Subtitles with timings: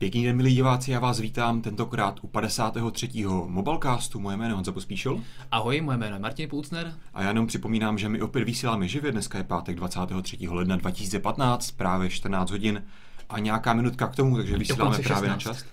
[0.00, 3.08] Pěkný den, milí diváci, já vás vítám tentokrát u 53.
[3.46, 4.20] Mobilecastu.
[4.20, 5.24] Moje jméno je Honza Pospíšil.
[5.52, 6.94] Ahoj, moje jméno je Martin Půcner.
[7.14, 9.12] A já jenom připomínám, že my opět vysíláme živě.
[9.12, 10.48] Dneska je pátek 23.
[10.48, 12.84] ledna 2015, právě 14 hodin
[13.28, 15.28] a nějaká minutka k tomu, takže vysíláme právě 16.
[15.28, 15.64] na čas.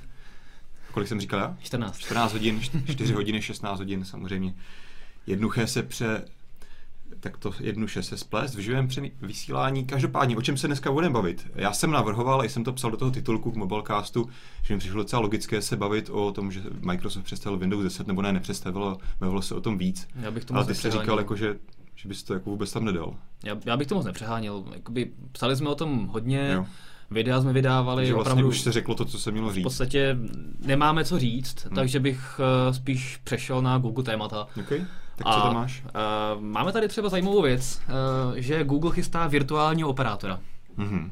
[0.92, 1.58] Kolik jsem říkal já?
[1.60, 1.98] 14.
[1.98, 4.54] 14 hodin, 4 hodiny, 16 hodin samozřejmě.
[5.28, 6.26] Jednuché se pře
[7.30, 8.88] tak to jednu se splést v živém
[9.22, 9.86] vysílání.
[9.86, 11.48] Každopádně, o čem se dneska budeme bavit?
[11.56, 14.30] Já jsem navrhoval, a jsem to psal do toho titulku k Mobilecastu,
[14.64, 18.22] že mi přišlo docela logické se bavit o tom, že Microsoft představil Windows 10, nebo
[18.22, 20.08] ne, nepředstavilo, bavilo se o tom víc.
[20.16, 21.56] Já bych tomu Ale ty jsi říkal, jako, že,
[21.96, 23.14] že bys to jako vůbec tam nedal.
[23.44, 24.64] Já, já bych to moc nepřeháněl.
[24.74, 26.66] Jakoby, psali jsme o tom hodně, jo.
[27.12, 28.02] videa jsme vydávali.
[28.02, 29.64] Takže vlastně opravdu, už se řeklo to, co se mělo říct.
[29.64, 30.18] V podstatě
[30.60, 31.76] nemáme co říct, hmm.
[31.76, 34.48] takže bych uh, spíš přešel na Google témata.
[34.60, 34.86] Okay.
[35.18, 35.84] Tak co tam máš?
[35.86, 37.82] Uh, máme tady třeba zajímavou věc,
[38.30, 40.40] uh, že Google chystá virtuálního operátora.
[40.78, 41.10] Mm-hmm.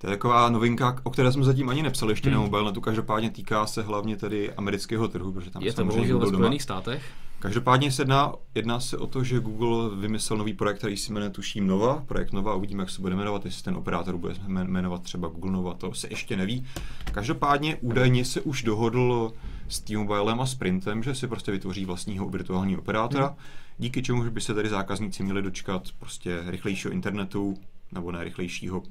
[0.00, 2.38] To je taková novinka, o které jsme zatím ani nepsali ještě hmm.
[2.38, 6.26] na mobilnetu, každopádně týká se hlavně tedy amerického trhu, protože tam je to bohužel ve
[6.26, 7.02] Spojených státech.
[7.38, 11.30] Každopádně se jedná, jedná se o to, že Google vymyslel nový projekt, který si jmenuje
[11.30, 12.02] tuším Nova.
[12.06, 15.74] Projekt Nova, uvidíme, jak se bude jmenovat, jestli ten operátor bude jmenovat třeba Google Nova,
[15.74, 16.66] to se ještě neví.
[17.12, 19.32] Každopádně údajně se už dohodl
[19.68, 23.36] s T-Mobilem a Sprintem, že si prostě vytvoří vlastního virtuálního operátora, hmm.
[23.78, 27.54] díky čemu by se tady zákazníci měli dočkat prostě rychlejšího internetu,
[27.92, 28.82] nebo ne rychlejšího,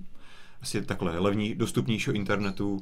[0.62, 2.80] asi takhle levní, dostupnějšího internetu,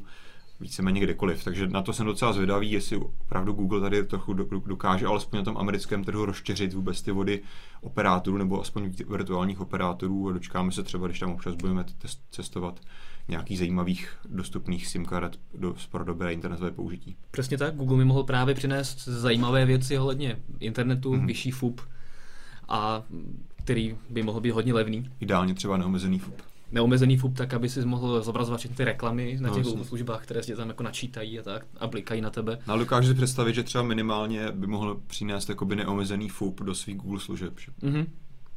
[0.59, 1.43] víceméně kdekoliv.
[1.43, 4.33] Takže na to jsem docela zvědavý, jestli opravdu Google tady trochu
[4.65, 7.41] dokáže alespoň na tom americkém trhu rozštěřit vůbec ty vody
[7.81, 11.85] operátorů nebo aspoň virtuálních operátorů a dočkáme se třeba, když tam občas budeme
[12.31, 12.79] cestovat
[13.27, 17.15] nějakých zajímavých dostupných SIM karet do, pro dobré internetové použití.
[17.31, 21.25] Přesně tak, Google mi mohl právě přinést zajímavé věci ohledně internetu, mm-hmm.
[21.25, 21.81] vyšší FUP
[22.67, 23.03] a
[23.55, 25.09] který by mohl být hodně levný.
[25.19, 29.49] Ideálně třeba neomezený FUP neomezený FUP, tak aby si mohl zobrazovat všechny ty reklamy na
[29.49, 32.57] těch no, Google službách, které si tam jako načítají a tak a blikají na tebe.
[32.67, 36.75] No, ale dokážu si představit, že třeba minimálně by mohl přinést jakoby neomezený FUP do
[36.75, 37.53] svých Google služeb.
[37.83, 38.05] Mm-hmm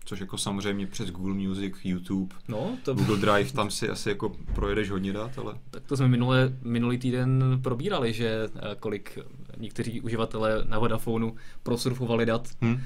[0.09, 2.95] což jako samozřejmě přes Google Music, YouTube, no, to...
[2.95, 5.55] Google Drive, tam si asi jako projedeš hodně dát, ale...
[5.71, 9.19] Tak to jsme minule, minulý týden probírali, že eh, kolik
[9.57, 12.81] někteří uživatelé na Vodafonu prosurfovali dat hmm.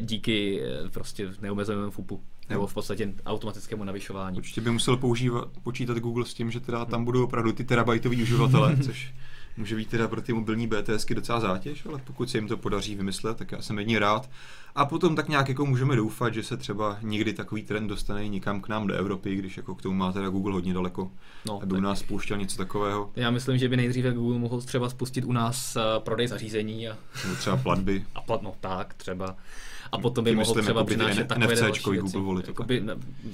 [0.00, 2.22] díky eh, prostě neomezenému FUPu.
[2.48, 4.38] Nebo v podstatě automatickému navyšování.
[4.38, 8.22] Určitě by musel používat, počítat Google s tím, že teda tam budou opravdu ty terabajtoví
[8.22, 9.14] uživatelé, což
[9.56, 12.94] může být teda pro ty mobilní BTSky docela zátěž, ale pokud se jim to podaří
[12.94, 14.30] vymyslet, tak já jsem jedně rád.
[14.74, 18.60] A potom tak nějak jako můžeme doufat, že se třeba někdy takový trend dostane někam
[18.60, 21.10] k nám do Evropy, když jako k tomu má teda Google hodně daleko,
[21.46, 21.78] no, aby tak.
[21.78, 23.10] u nás spouštěl něco takového.
[23.16, 26.88] Já myslím, že by nejdříve Google mohl třeba spustit u nás uh, prodej zařízení.
[26.88, 26.96] A...
[27.24, 28.04] Nebo třeba platby.
[28.14, 29.36] A plat, no tak, třeba.
[29.92, 32.48] A potom by mohl třeba přinášet takové další Google volit.
[32.48, 32.82] Jakoby,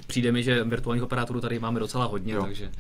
[0.07, 2.43] přijde mi, že virtuálních operátorů tady máme docela hodně, jo.
[2.43, 2.71] takže...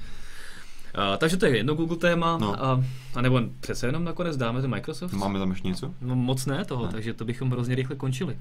[0.98, 2.64] Uh, takže to je jedno Google téma, no.
[2.64, 5.12] a, a nebo přece jenom nakonec dáme to Microsoft.
[5.12, 5.94] Máme tam ještě něco?
[6.00, 6.92] No moc ne toho, ne.
[6.92, 8.38] takže to bychom hrozně rychle končili.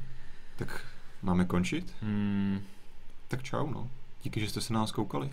[0.56, 0.82] Tak
[1.22, 1.94] máme končit?
[2.02, 2.62] Hmm.
[3.28, 3.90] Tak čau, no.
[4.24, 5.30] Díky, že jste se nás koukali.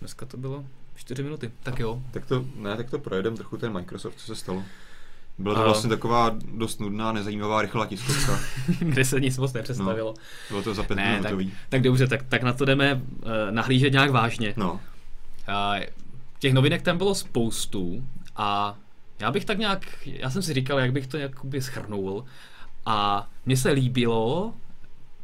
[0.00, 0.64] Dneska to bylo
[0.94, 2.02] 4 minuty, tak jo.
[2.10, 4.62] Tak to, ne, tak to projedem trochu ten Microsoft, co se stalo.
[5.38, 5.64] Byla to a...
[5.64, 8.38] vlastně taková dost nudná, nezajímavá, rychlá tiskovka.
[8.78, 10.14] Kde se nic moc nepředstavilo.
[10.18, 11.50] No, bylo to za pět ne, minutový.
[11.50, 13.00] Tak, tak dobře, tak, tak na to jdeme uh,
[13.50, 14.54] nahlížet nějak vážně.
[14.56, 14.72] No.
[14.72, 15.84] Uh,
[16.38, 18.78] těch novinek tam bylo spoustu a
[19.18, 22.24] já bych tak nějak, já jsem si říkal, jak bych to jakoby schrnul
[22.86, 24.54] a mně se líbilo,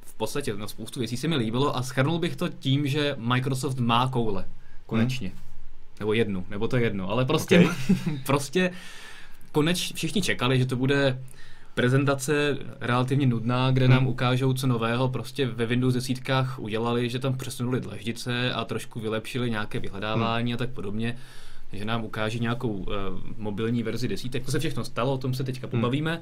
[0.03, 3.78] v podstatě no, spoustu věcí se mi líbilo a schrnul bych to tím, že Microsoft
[3.78, 4.45] má koule.
[4.87, 5.28] Konečně.
[5.28, 5.39] Hmm.
[6.01, 8.19] Nebo jednu, nebo to jedno, ale prostě, okay.
[8.27, 8.71] prostě
[9.53, 11.22] koneč, všichni čekali, že to bude
[11.75, 14.09] prezentace relativně nudná, kde nám hmm.
[14.09, 19.50] ukážou, co nového prostě ve Windows desítkách udělali, že tam přesunuli dlaždice a trošku vylepšili
[19.50, 20.55] nějaké vyhledávání hmm.
[20.55, 21.16] a tak podobně,
[21.72, 22.87] že nám ukáží nějakou uh,
[23.38, 24.44] mobilní verzi desítek.
[24.44, 25.81] To se všechno stalo, o tom se teďka hmm.
[25.81, 26.21] pobavíme.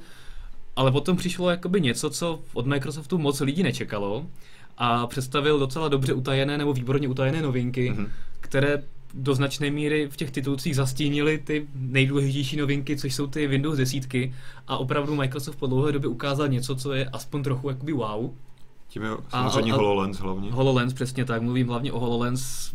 [0.77, 4.27] Ale potom přišlo jakoby něco, co od Microsoftu moc lidí nečekalo
[4.79, 8.09] a představil docela dobře utajené nebo výborně utajené novinky, mm-hmm.
[8.41, 8.83] které
[9.15, 14.35] do značné míry v těch titulcích zastínili ty nejdůležitější novinky, což jsou ty Windows desítky
[14.69, 18.31] a opravdu Microsoft po dlouhé době ukázal něco, co je aspoň trochu jakoby wow.
[18.89, 20.53] Tím je samozřejmě a, a, HoloLens hlavně.
[20.53, 22.75] HoloLens, přesně tak, mluvím hlavně o HoloLens,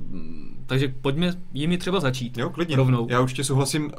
[0.65, 2.37] takže pojďme jimi třeba začít.
[2.37, 2.75] Jo, klidně.
[2.75, 3.07] Rovnou.
[3.09, 3.91] Já určitě souhlasím,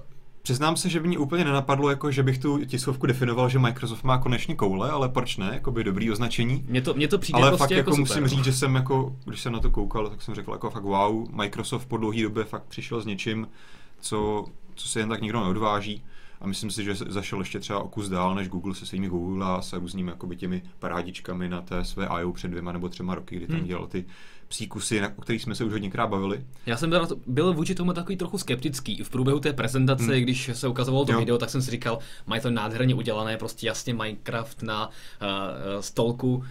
[0.47, 4.05] Přiznám se, že by mě úplně nenapadlo, jako, že bych tu tiskovku definoval, že Microsoft
[4.05, 5.51] má konečně koule, ale proč ne?
[5.53, 6.65] Jako by dobrý označení.
[6.69, 9.17] Mně to, mně to přijde ale prostě fakt jako, jako musím říct, že jsem jako,
[9.25, 12.45] když jsem na to koukal, tak jsem řekl jako fakt wow, Microsoft po dlouhé době
[12.45, 13.49] fakt přišel s něčím,
[14.01, 14.45] co,
[14.75, 16.05] co se jen tak nikdo neodváží.
[16.41, 19.47] a myslím si, že zašel ještě třeba o kus dál než Google se svými Google
[19.47, 22.33] a různými jakoby těmi parádičkami na té své I.O.
[22.33, 23.67] před dvěma nebo třema roky, kdy tam hmm.
[23.67, 24.05] dělal ty
[24.49, 26.45] psí kusy, o kterých jsme se už hodněkrát bavili.
[26.67, 29.03] Já jsem byl, byl vůči tomu takový trochu skeptický.
[29.03, 30.21] V průběhu té prezentace, hmm.
[30.21, 31.19] když se ukazovalo to jo.
[31.19, 36.45] video, tak jsem si říkal, mají to nádherně udělané, prostě jasně Minecraft na uh, stolku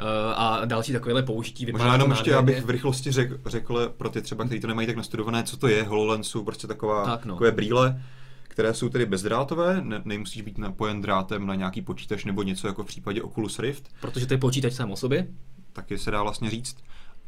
[0.00, 1.72] Eh, a další takovéhle použití.
[1.72, 4.96] Možná jenom ještě, abych v rychlosti řekl, řekl pro ty třeba, kteří to nemají tak
[4.96, 5.82] nastudované, co to je.
[5.82, 7.34] HoloLens jsou prostě taková, tak no.
[7.34, 8.02] takové brýle,
[8.42, 12.82] které jsou tedy bezdrátové, ne, nemusíš být napojen drátem na nějaký počítač nebo něco jako
[12.84, 13.88] v případě Oculus Rift.
[14.00, 15.26] Protože to je počítač sám o sobě?
[15.72, 16.76] Taky se dá vlastně říct.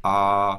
[0.06, 0.58] A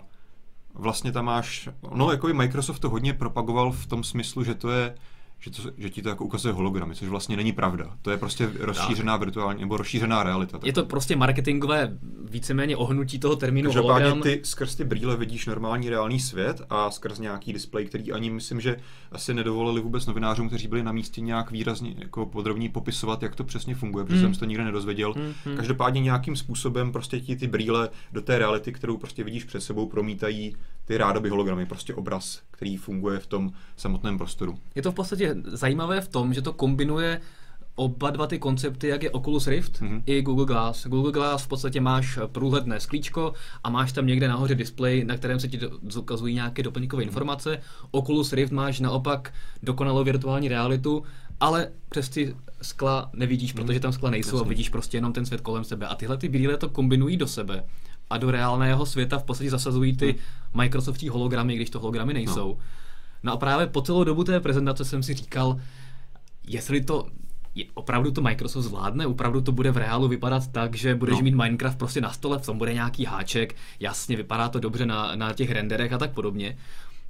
[0.74, 4.96] vlastně tam máš, no jako Microsoft to hodně propagoval v tom smyslu, že to je
[5.40, 7.98] že, to, že ti to jako ukazuje hologramy, což vlastně není pravda.
[8.02, 9.22] To je prostě rozšířená tak.
[9.22, 10.52] virtuální nebo rozšířená realita.
[10.52, 10.68] Taková.
[10.68, 11.98] Je to prostě marketingové
[12.30, 14.22] víceméně ohnutí toho termínu Každopádně hologram.
[14.22, 18.62] ty skrz ty brýle vidíš normální reálný svět a skrz nějaký displej, který ani myslím,
[18.62, 18.76] že
[19.12, 23.44] asi nedovolili vůbec novinářům, kteří byli na místě nějak výrazně jako podrobně popisovat, jak to
[23.44, 24.34] přesně funguje, protože hmm.
[24.34, 25.14] jsem to nikdy nedozvěděl.
[25.14, 25.58] Hmm, hmm.
[25.58, 29.86] Každopádně nějakým způsobem prostě ti ty brýle do té reality, kterou prostě vidíš před sebou,
[29.86, 30.56] promítají
[30.88, 34.58] ty rádoby hologramy, prostě obraz, který funguje v tom samotném prostoru.
[34.76, 37.22] Je to v podstatě zajímavé v tom, že to kombinuje
[37.76, 40.04] oba dva ty koncepty, jak je Oculus Rift mm-hmm.
[40.06, 40.88] i Google Glass.
[40.88, 45.40] Google Glass v podstatě máš průhledné sklíčko a máš tam někde nahoře displej, na kterém
[45.40, 45.60] se ti
[45.98, 47.08] ukazují nějaké doplňkové mm-hmm.
[47.08, 47.62] informace.
[47.92, 51.04] Oculus Rift máš naopak dokonalou virtuální realitu,
[51.40, 53.66] ale přes ty skla nevidíš, mm-hmm.
[53.66, 54.46] protože tam skla nejsou Jasně.
[54.46, 55.88] a vidíš prostě jenom ten svět kolem sebe.
[55.88, 57.64] A tyhle ty brýle to kombinují do sebe
[58.10, 60.62] a do reálného světa v podstatě zasazují ty hmm.
[60.62, 62.48] Microsoftí hologramy, když to hologramy nejsou.
[62.48, 62.58] No.
[63.24, 65.60] no a právě po celou dobu té prezentace jsem si říkal,
[66.48, 67.08] jestli to
[67.56, 71.22] je, opravdu to Microsoft zvládne, opravdu to bude v reálu vypadat tak, že budeš no.
[71.22, 75.16] mít Minecraft prostě na stole, v tom bude nějaký háček, jasně vypadá to dobře na,
[75.16, 76.58] na těch renderech a tak podobně.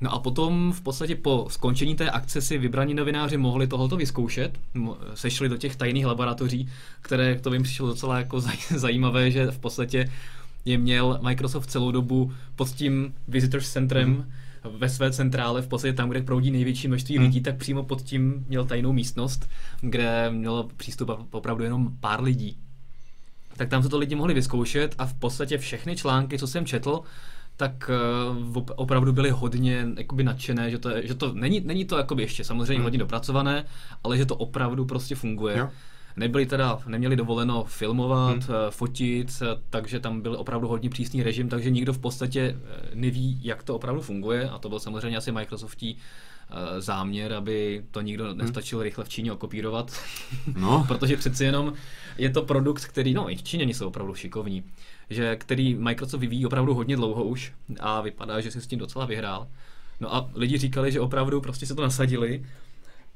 [0.01, 4.59] No a potom v podstatě po skončení té akce si vybraní novináři mohli tohoto vyzkoušet,
[5.13, 6.69] sešli do těch tajných laboratoří,
[7.01, 8.39] které to vím přišlo docela jako
[8.75, 10.11] zajímavé, že v podstatě
[10.67, 14.25] je měl Microsoft celou dobu pod tím Visitors Centrem mm.
[14.77, 17.23] ve své centrále, v podstatě tam, kde proudí největší množství mm.
[17.23, 19.49] lidí, tak přímo pod tím měl tajnou místnost,
[19.81, 22.57] kde mělo přístup opravdu jenom pár lidí.
[23.57, 27.01] Tak tam se to lidi mohli vyzkoušet a v podstatě všechny články, co jsem četl,
[27.57, 27.91] tak
[28.55, 32.23] uh, opravdu byly hodně jakoby nadšené, že to, je, že to není, není to jakoby
[32.23, 32.83] ještě samozřejmě mm.
[32.83, 33.65] hodně dopracované,
[34.03, 35.57] ale že to opravdu prostě funguje.
[35.57, 35.69] Jo.
[36.17, 38.55] Nebyli teda, neměli dovoleno filmovat, hmm.
[38.67, 42.89] Eh, fotit, eh, takže tam byl opravdu hodně přísný režim, takže nikdo v podstatě eh,
[42.93, 45.97] neví, jak to opravdu funguje a to byl samozřejmě asi Microsoftí
[46.79, 48.37] záměr, aby to nikdo hmm.
[48.37, 49.91] nestačil rychle v Číně okopírovat,
[50.55, 50.83] no.
[50.87, 51.73] protože přeci jenom
[52.17, 54.63] je to produkt, který, no i v Číně jsou opravdu šikovní,
[55.09, 59.05] že který Microsoft vyvíjí opravdu hodně dlouho už a vypadá, že si s tím docela
[59.05, 59.47] vyhrál.
[59.99, 62.43] No a lidi říkali, že opravdu prostě se to nasadili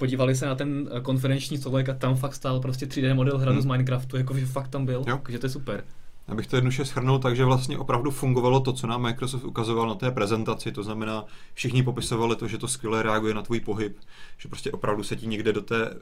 [0.02, 3.52] podívali se na ten eh, konferenční stolek a tam fakt stál prostě 3D model hradu
[3.52, 3.62] hmm.
[3.62, 5.20] z Minecraftu, jakože fakt tam byl, jo.
[5.24, 5.84] takže to je super.
[6.28, 10.12] Abych to jednoduše schrnul, takže vlastně opravdu fungovalo to, co nám Microsoft ukazoval na té
[10.12, 13.98] prezentaci, to znamená, všichni popisovali to, že to skvěle reaguje na tvůj pohyb,
[14.38, 15.94] že prostě opravdu se ti někde do té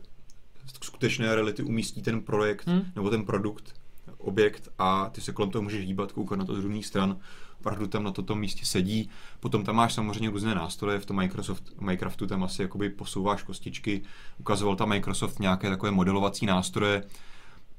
[0.83, 2.81] skutečné reality umístí ten projekt hmm.
[2.95, 3.73] nebo ten produkt,
[4.17, 7.17] objekt a ty se kolem toho můžeš hýbat, koukat na to z různých stran
[7.59, 9.09] opravdu tam na toto místě sedí.
[9.39, 14.01] Potom tam máš samozřejmě různé nástroje, v tom Microsoft, Minecraftu tam asi jakoby posouváš kostičky,
[14.37, 17.03] ukazoval tam Microsoft nějaké takové modelovací nástroje,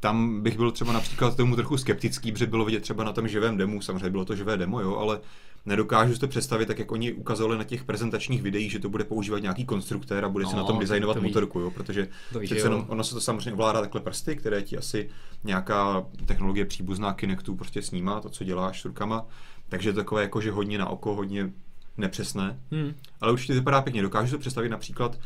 [0.00, 3.56] tam bych byl třeba například tomu trochu skeptický, protože bylo vidět třeba na tom živém
[3.56, 5.21] demo, samozřejmě bylo to živé demo, jo, ale
[5.67, 9.05] nedokážu si to představit, tak jak oni ukazovali na těch prezentačních videích, že to bude
[9.05, 12.41] používat nějaký konstruktér a bude no, si na tom designovat to motorku, jo, protože to
[12.41, 15.10] přece jenom, ono se to samozřejmě ovládá takhle prsty, které ti asi
[15.44, 19.27] nějaká technologie příbuzná Kinectu prostě snímá, to, co děláš s rukama,
[19.70, 21.50] takže to takové jako, že hodně na oko, hodně
[21.96, 22.58] nepřesné.
[22.70, 22.94] Hmm.
[23.20, 24.03] Ale určitě vypadá pěkně.
[24.03, 25.19] Dokážu to představit například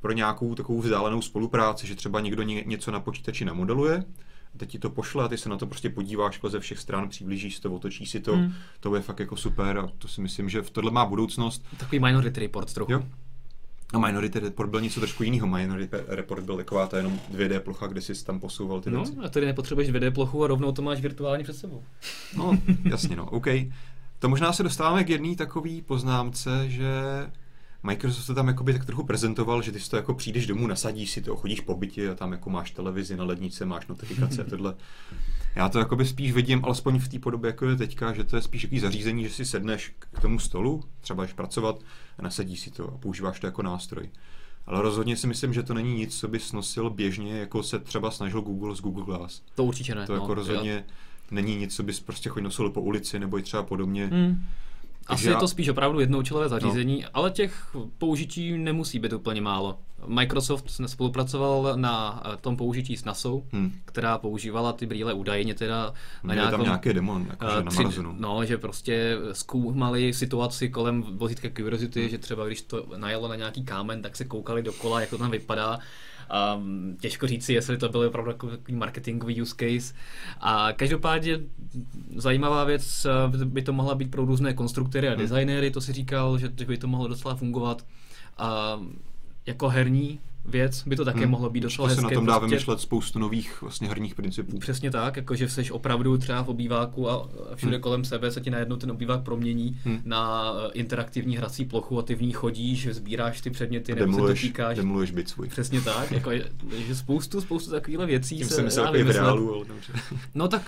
[0.00, 4.04] pro nějakou takovou vzdálenou spolupráci, že třeba někdo něco na počítači namodeluje,
[4.54, 7.08] a teď ti to pošle a ty se na to prostě podíváš ze všech stran,
[7.08, 8.52] přiblížíš to, otočíš si to, hmm.
[8.80, 11.66] to je fakt jako super a to si myslím, že v tohle má budoucnost.
[11.76, 12.92] Takový Minority Report trochu.
[12.92, 13.02] Jo.
[13.92, 15.46] A Minority Report byl něco trošku jiného.
[15.46, 19.18] Minority Report byl taková ta jenom 2D plocha, kde jsi tam posouval ty no, věci.
[19.24, 21.82] a tady nepotřebuješ 2D plochu a rovnou to máš virtuálně před sebou.
[22.36, 23.46] No, jasně no, OK.
[24.18, 26.92] To možná se dostáváme k jedné takové poznámce, že
[27.82, 31.10] Microsoft to tam jakoby tak trochu prezentoval, že ty si to jako přijdeš domů, nasadíš
[31.10, 34.44] si to, chodíš po bytě a tam jako máš televizi na lednice, máš notifikace a
[34.50, 34.74] tohle.
[35.54, 38.42] Já to jakoby spíš vidím, alespoň v té podobě, jako je teďka, že to je
[38.42, 41.80] spíš jaký zařízení, že si sedneš k tomu stolu, třeba jdeš pracovat
[42.18, 44.10] a nasadíš si to a používáš to jako nástroj.
[44.66, 48.10] Ale rozhodně si myslím, že to není nic, co by snosil běžně, jako se třeba
[48.10, 49.42] snažil Google z Google Glass.
[49.54, 50.06] To určitě ne.
[50.06, 50.82] To jako no, rozhodně já...
[51.30, 54.06] není nic, co bys prostě chodil nosil po ulici nebo i třeba podobně.
[54.06, 54.44] Hmm
[55.08, 55.32] Asi já...
[55.32, 57.08] je to spíš opravdu jednoučelové zařízení, no.
[57.14, 59.78] ale těch použití nemusí být úplně málo.
[60.06, 63.72] Microsoft spolupracoval na eh, tom použití s NASA, hmm.
[63.84, 68.14] která používala ty brýle údajně teda na nějakom, tam nějaké demo, jakože uh, na Marazonu.
[68.18, 72.08] No, že prostě zkoumali situaci kolem vozítka Curiosity, hmm.
[72.08, 75.30] že třeba když to najelo na nějaký kámen, tak se koukali dokola, jak to tam
[75.30, 75.78] vypadá
[76.30, 76.60] a
[77.00, 79.94] těžko říci, jestli to byl opravdu takový marketingový use case.
[80.40, 81.40] A každopádně
[82.16, 83.06] zajímavá věc
[83.44, 85.20] by to mohla být pro různé konstruktory a hmm.
[85.20, 87.84] designéry, to si říkal, že by to mohlo docela fungovat.
[88.38, 88.80] A
[89.46, 91.30] jako herní věc by to také hmm.
[91.30, 92.00] mohlo být docela hezké.
[92.00, 92.54] se na tom dá prostě...
[92.54, 94.58] vymýšlet spoustu nových vlastně herních principů.
[94.58, 97.82] Přesně tak, jakože jsi opravdu třeba v obýváku a všude hmm.
[97.82, 100.00] kolem sebe se ti najednou ten obývák promění hmm.
[100.04, 104.76] na interaktivní hrací plochu a ty v ní chodíš, sbíráš ty předměty, nebo se dotýkáš.
[104.76, 105.48] Demoluješ byt svůj.
[105.48, 106.30] Přesně tak, jako,
[106.86, 109.92] že spoustu, spoustu takovýchhle věcí Tím se myslel v reálu, ale dobře.
[110.34, 110.62] No tak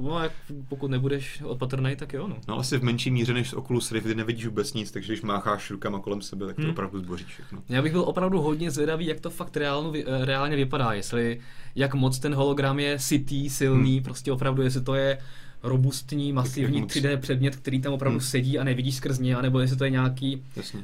[0.00, 0.32] No, jak,
[0.68, 2.28] pokud nebudeš opatrný, tak jo.
[2.28, 2.36] No.
[2.48, 5.22] no asi v menší míře než z Oculus Rift, kdy nevidíš vůbec nic, takže když
[5.22, 6.70] mácháš rukama kolem sebe, tak to hmm.
[6.70, 7.62] opravdu zboříš všechno.
[7.68, 11.40] Já bych byl opravdu hodně zvědavý, jak to fakt reálno, eh, reálně vypadá, jestli
[11.74, 14.04] jak moc ten hologram je city, silný, hmm.
[14.04, 15.18] prostě opravdu, jestli to je
[15.62, 18.26] robustní, masivní 3D předmět, který tam opravdu hmm.
[18.26, 20.82] sedí a nevidíš skrz něj, nebo jestli to je nějaký uh,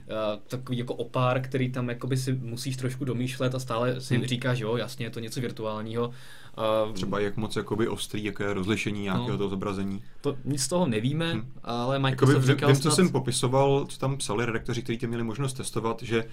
[0.48, 4.26] takový jako opár, který tam jakoby si musíš trošku domýšlet a stále si hmm.
[4.26, 6.12] říkáš, jo, jasně, je to něco virtuálního.
[6.86, 10.02] Uh, Třeba jak moc jakoby ostrý, jaké je rozlišení nějakého no, toho zobrazení.
[10.20, 11.52] To nic z toho nevíme, hmm.
[11.64, 12.90] ale Microsoft jakoby, říkal Vím, snad...
[12.90, 16.24] co jsem popisoval, co tam psali redaktoři, kteří tě měli možnost testovat, že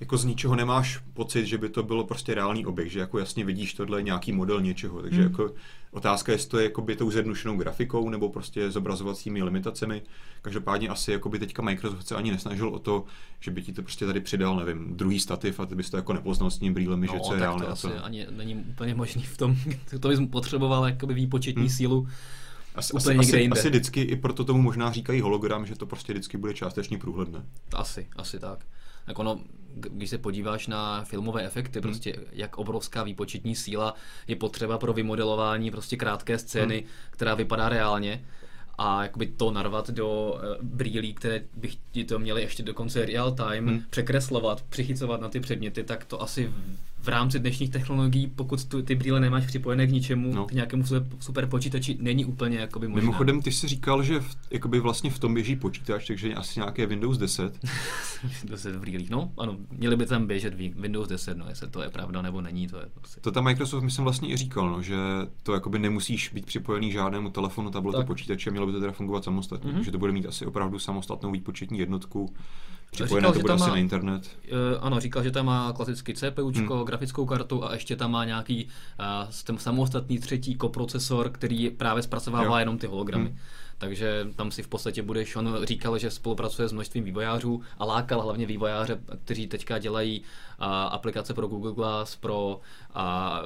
[0.00, 3.44] jako z ničeho nemáš pocit, že by to bylo prostě reálný objekt, že jako jasně
[3.44, 5.30] vidíš tohle nějaký model něčeho, takže hmm.
[5.30, 5.54] jako
[5.90, 10.02] otázka je, jestli to je jakoby tou zjednušenou grafikou nebo prostě zobrazovacími limitacemi.
[10.42, 13.04] Každopádně asi jako by teďka Microsoft se ani nesnažil o to,
[13.40, 16.12] že by ti to prostě tady přidal, nevím, druhý stativ a ty bys to jako
[16.12, 17.66] nepoznal s tím brýlemi, no, že co je reálné.
[17.66, 18.04] To asi to...
[18.04, 19.56] ani není úplně možný v tom,
[20.00, 21.70] to bys potřeboval jakoby výpočetní hmm.
[21.70, 22.08] sílu.
[22.74, 26.12] Asi, úplně asi, asi, asi vždycky, i proto tomu možná říkají hologram, že to prostě
[26.12, 27.42] vždycky bude částečně průhledné.
[27.72, 28.64] Asi, asi tak.
[29.06, 29.40] Tak ono,
[29.74, 31.82] když se podíváš na filmové efekty, hmm.
[31.82, 33.94] prostě jak obrovská výpočetní síla
[34.28, 36.88] je potřeba pro vymodelování prostě krátké scény, hmm.
[37.10, 38.24] která vypadá reálně,
[38.78, 43.32] a jakoby to narvat do uh, brýlí, které bych ti to měli ještě dokonce real
[43.32, 43.82] time, hmm.
[43.90, 46.52] překreslovat, přichycovat na ty předměty, tak to asi
[47.02, 50.46] v rámci dnešních technologií, pokud tu, ty brýle nemáš připojené k ničemu, no.
[50.46, 53.00] k nějakému super, super počítači, není úplně jakoby možná.
[53.00, 56.86] Mimochodem, ty jsi říkal, že v, jakoby vlastně v tom běží počítač, takže asi nějaké
[56.86, 57.58] Windows 10.
[58.44, 61.90] 10 v brýlích, no ano, měli by tam běžet Windows 10, no jestli to je
[61.90, 63.20] pravda nebo není, to je prostě.
[63.20, 64.96] To tam Microsoft myslím vlastně i říkal, no, že
[65.42, 69.72] to jakoby nemusíš být připojený žádnému telefonu, tabletu, počítače, mělo by to teda fungovat samostatně,
[69.72, 69.80] mm-hmm.
[69.80, 72.34] že to bude mít asi opravdu samostatnou výpočetní jednotku,
[72.90, 74.30] Připojené říkal, to bude asi má, na internet.
[74.52, 76.54] Uh, ano, říkal, že tam má klasický CPU, hmm.
[76.90, 78.68] Grafickou kartu a ještě tam má nějaký
[79.46, 82.56] uh, samostatný třetí koprocesor, který právě zpracovává jo.
[82.56, 83.28] jenom ty hologramy.
[83.28, 83.38] Hmm.
[83.80, 88.22] Takže tam si v podstatě budeš, on říkal, že spolupracuje s množstvím vývojářů a lákal
[88.22, 92.60] hlavně vývojáře, kteří teďka dělají uh, aplikace pro Google Glass, pro
[92.96, 93.02] uh,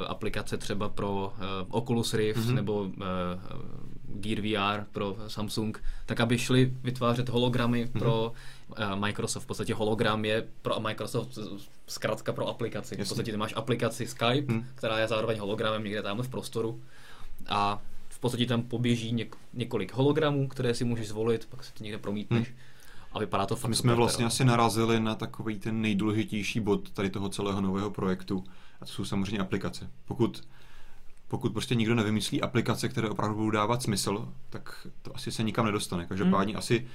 [0.08, 2.54] aplikace třeba pro uh, Oculus Rift mm-hmm.
[2.54, 2.92] nebo uh,
[4.08, 7.98] Gear VR pro Samsung, tak aby šli vytvářet hologramy mm-hmm.
[7.98, 8.36] pro uh,
[8.95, 9.43] Microsoft.
[9.43, 11.38] V podstatě hologram je pro Microsoft
[11.87, 12.95] zkrátka pro aplikaci.
[12.95, 13.04] Jasně.
[13.04, 14.66] V podstatě ty máš aplikaci Skype, mm.
[14.75, 16.83] která je zároveň hologramem někde tam v prostoru
[17.47, 21.85] a v podstatě tam poběží něk- několik hologramů, které si můžeš zvolit, pak si to
[21.85, 22.49] někde promítneš.
[22.49, 22.54] Mm.
[23.12, 24.26] A vypadá to fakt My jsme vlastně teda.
[24.26, 28.45] asi narazili na takový ten nejdůležitější bod tady toho celého nového projektu
[28.81, 29.90] a to jsou samozřejmě aplikace.
[30.04, 30.45] Pokud
[31.28, 35.66] pokud prostě nikdo nevymyslí aplikace, které opravdu budou dávat smysl, tak to asi se nikam
[35.66, 36.07] nedostane.
[36.07, 36.59] Každopádně hmm.
[36.59, 36.87] asi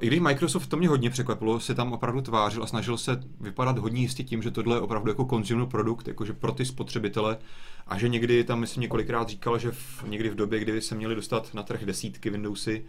[0.00, 3.78] I když Microsoft to mě hodně překvapilo, se tam opravdu tvářil a snažil se vypadat
[3.78, 7.38] hodně jistě tím, že tohle je opravdu jako consumer produkt, jakože pro ty spotřebitele
[7.86, 11.14] a že někdy tam, myslím, několikrát říkal, že v, někdy v době, kdy se měli
[11.14, 12.84] dostat na trh desítky Windowsy,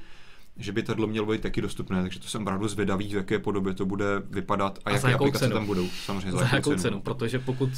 [0.58, 3.74] že by tohle mělo být taky dostupné, takže to jsem opravdu zvědavý, v jaké podobě
[3.74, 5.54] to bude vypadat a, a jaké aplikace cenu?
[5.54, 5.88] tam budou.
[6.06, 6.82] Samozřejmě za, za jakou cenu?
[6.82, 7.02] cenu?
[7.02, 7.70] Protože pokud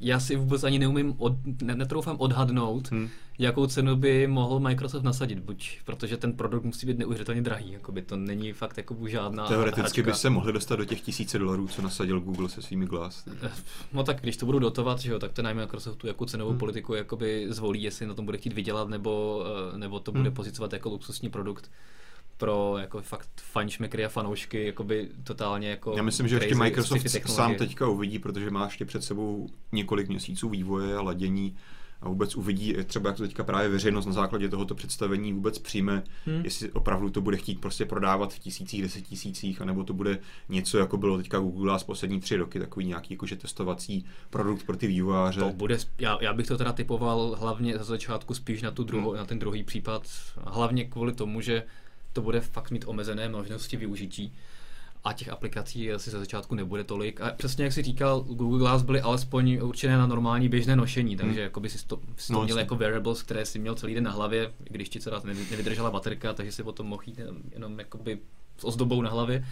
[0.00, 1.32] já si vůbec ani neumím, od,
[1.62, 3.08] ne, netroufám odhadnout, hmm.
[3.38, 8.02] jakou cenu by mohl Microsoft nasadit, buď protože ten produkt musí být neuvěřitelně drahý, jakoby
[8.02, 10.02] to není fakt jako žádná Teoreticky hračka.
[10.02, 13.24] by se mohli dostat do těch tisíce dolarů, co nasadil Google se svými Glass.
[13.42, 13.50] Eh,
[13.92, 16.58] no tak když to budu dotovat, že jo, tak to najme Microsoftu jako cenovou hmm.
[16.58, 19.44] politiku jakoby zvolí, jestli na tom bude chtít vydělat, nebo,
[19.74, 20.34] eh, nebo to bude hmm.
[20.34, 21.70] pozicovat jako luxusní produkt
[22.40, 27.54] pro jako fakt fanšmekry a fanoušky jakoby totálně jako Já myslím, že ještě Microsoft sám
[27.54, 31.56] teďka uvidí, protože má ještě před sebou několik měsíců vývoje a ladění
[32.02, 36.02] a vůbec uvidí, třeba jak to teďka právě veřejnost na základě tohoto představení vůbec přijme,
[36.26, 36.40] hmm.
[36.44, 40.18] jestli opravdu to bude chtít prostě prodávat v tisících, deset tisících, anebo to bude
[40.48, 44.76] něco, jako bylo teďka Google z poslední tři roky, takový nějaký jakože testovací produkt pro
[44.76, 45.40] ty vývojáře.
[45.40, 49.10] To bude, já, já bych to teda typoval hlavně za začátku spíš na, tu druho,
[49.10, 49.18] hmm.
[49.18, 50.02] na ten druhý případ,
[50.46, 51.62] hlavně kvůli tomu, že
[52.12, 54.32] to bude fakt mít omezené možnosti využití
[55.04, 57.20] a těch aplikací asi ze začátku nebude tolik.
[57.20, 61.32] A přesně jak si říkal, Google Glass byly alespoň určené na normální běžné nošení, takže
[61.32, 61.42] hmm.
[61.42, 64.04] jako by si to, si to no, měl jako wearables, které si měl celý den
[64.04, 68.18] na hlavě, když ti teda nevydržela baterka, takže si potom mohl jít jenom, jenom jakoby
[68.58, 69.44] s ozdobou na hlavě.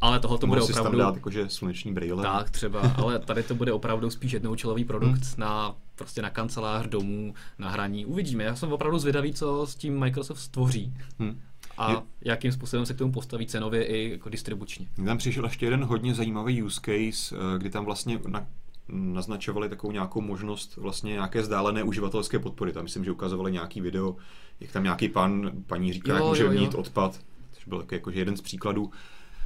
[0.00, 0.90] Ale toho to bude opravdu...
[0.90, 2.22] tam dát jakože sluneční brýle.
[2.22, 5.34] Tak třeba, ale tady to bude opravdu spíš jednoučelový produkt hmm.
[5.36, 8.06] na prostě na kancelář, domů, na hraní.
[8.06, 8.44] Uvidíme.
[8.44, 10.94] Já jsem opravdu zvědavý, co s tím Microsoft stvoří.
[11.18, 11.40] Hmm
[11.78, 14.86] a je, jakým způsobem se k tomu postaví cenově i jako distribučně.
[15.06, 18.46] Tam přišel ještě jeden hodně zajímavý use case, eh, kdy tam vlastně na,
[18.88, 22.72] naznačovali takovou nějakou možnost vlastně nějaké vzdálené uživatelské podpory.
[22.72, 24.16] Tam myslím, že ukazovali nějaký video,
[24.60, 27.20] jak tam nějaký pan, paní říká, jo, jak může mít odpad,
[27.52, 28.90] což byl jako jeden z příkladů.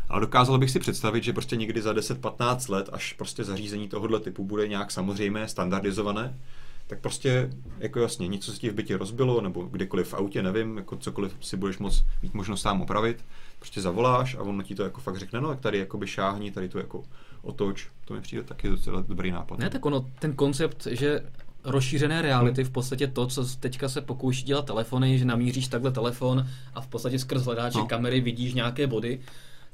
[0.09, 4.21] Ale dokázal bych si představit, že prostě někdy za 10-15 let, až prostě zařízení tohohle
[4.21, 6.39] typu bude nějak samozřejmé, standardizované,
[6.87, 10.77] tak prostě jako jasně, něco se ti v bytě rozbilo, nebo kdekoliv v autě, nevím,
[10.77, 13.25] jako cokoliv si budeš moc mít možnost sám opravit,
[13.59, 16.69] prostě zavoláš a ono ti to jako fakt řekne, no jak tady jakoby šáhni, tady
[16.69, 17.03] to jako
[17.43, 19.59] otoč, to mi přijde taky docela dobrý nápad.
[19.59, 21.23] Ne, tak ono, ten koncept, že
[21.65, 26.47] rozšířené reality, v podstatě to, co teďka se pokouší dělat telefony, že namíříš takhle telefon
[26.75, 27.87] a v podstatě skrz hledáče no.
[27.87, 29.21] kamery vidíš nějaké body,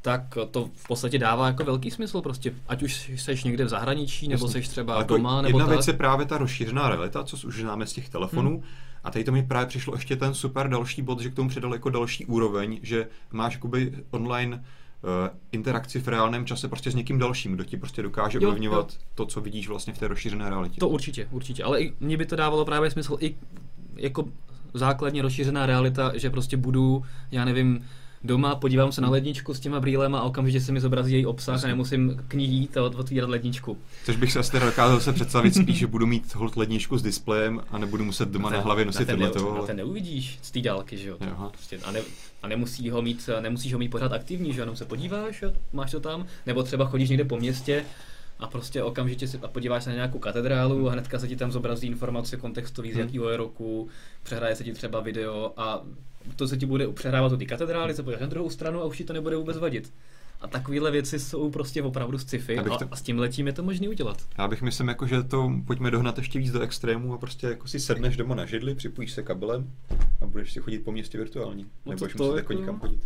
[0.03, 4.29] tak to v podstatě dává jako velký smysl prostě, ať už seš někde v zahraničí,
[4.29, 4.61] nebo Jasně.
[4.61, 5.77] seš třeba Ale doma, nebo Jedna tak.
[5.77, 8.63] věc je právě ta rozšířená realita, co už známe z těch telefonů, hmm.
[9.05, 11.73] A tady to mi právě přišlo ještě ten super další bod, že k tomu přidal
[11.73, 15.11] jako další úroveň, že máš jakoby online uh,
[15.53, 19.41] interakci v reálném čase prostě s někým dalším, kdo ti prostě dokáže ovlivňovat to, co
[19.41, 20.81] vidíš vlastně v té rozšířené realitě.
[20.81, 23.35] To určitě, určitě, ale i mně by to dávalo právě smysl i
[23.97, 24.25] jako
[24.75, 27.85] základně rozšířená realita, že prostě budu, já nevím,
[28.25, 31.65] doma, podívám se na ledničku s těma brýlema a okamžitě se mi zobrazí její obsah
[31.65, 33.79] a nemusím k ní jít a otvírat ledničku.
[34.05, 37.61] Což bych se asi dokázal se představit spíš, že budu mít hold ledničku s displejem
[37.71, 39.57] a nebudu muset doma na, na hlavě nosit tohle toho.
[39.57, 39.67] Ale...
[39.67, 41.17] ten neuvidíš z té dálky, že jo?
[41.51, 42.01] Prostě, a, ne,
[42.43, 44.63] a nemusí ho mít, nemusíš ho mít pořád aktivní, že jo?
[44.63, 47.85] Jenom se podíváš, máš to tam, nebo třeba chodíš někde po městě
[48.43, 51.87] a prostě okamžitě si podíváš se na nějakou katedrálu a hnedka se ti tam zobrazí
[51.87, 53.05] informace kontextový z hmm.
[53.05, 53.89] jakého je roku,
[54.23, 55.83] přehraje se ti třeba video a
[56.37, 58.99] to se ti bude přehrávat do ty katedrály, se podíváš na druhou stranu a už
[58.99, 59.93] ti to nebude vůbec vadit.
[60.41, 62.89] A takovéhle věci jsou prostě opravdu sci-fi a, to...
[62.91, 64.17] a s tím letím je to možné udělat.
[64.39, 67.69] Já bych myslím, jako, že to pojďme dohnat ještě víc do extrému a prostě jako
[67.69, 69.71] si sedneš doma na židli, připojíš se kabelem
[70.21, 71.65] a budeš si chodit po městě virtuálně.
[71.87, 72.37] No Nebudeš muset jako...
[72.37, 73.03] jako nikam chodit.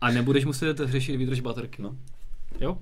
[0.00, 1.82] A nebudeš muset řešit výdrž baterky.
[1.82, 1.96] No.
[2.60, 2.78] Jo?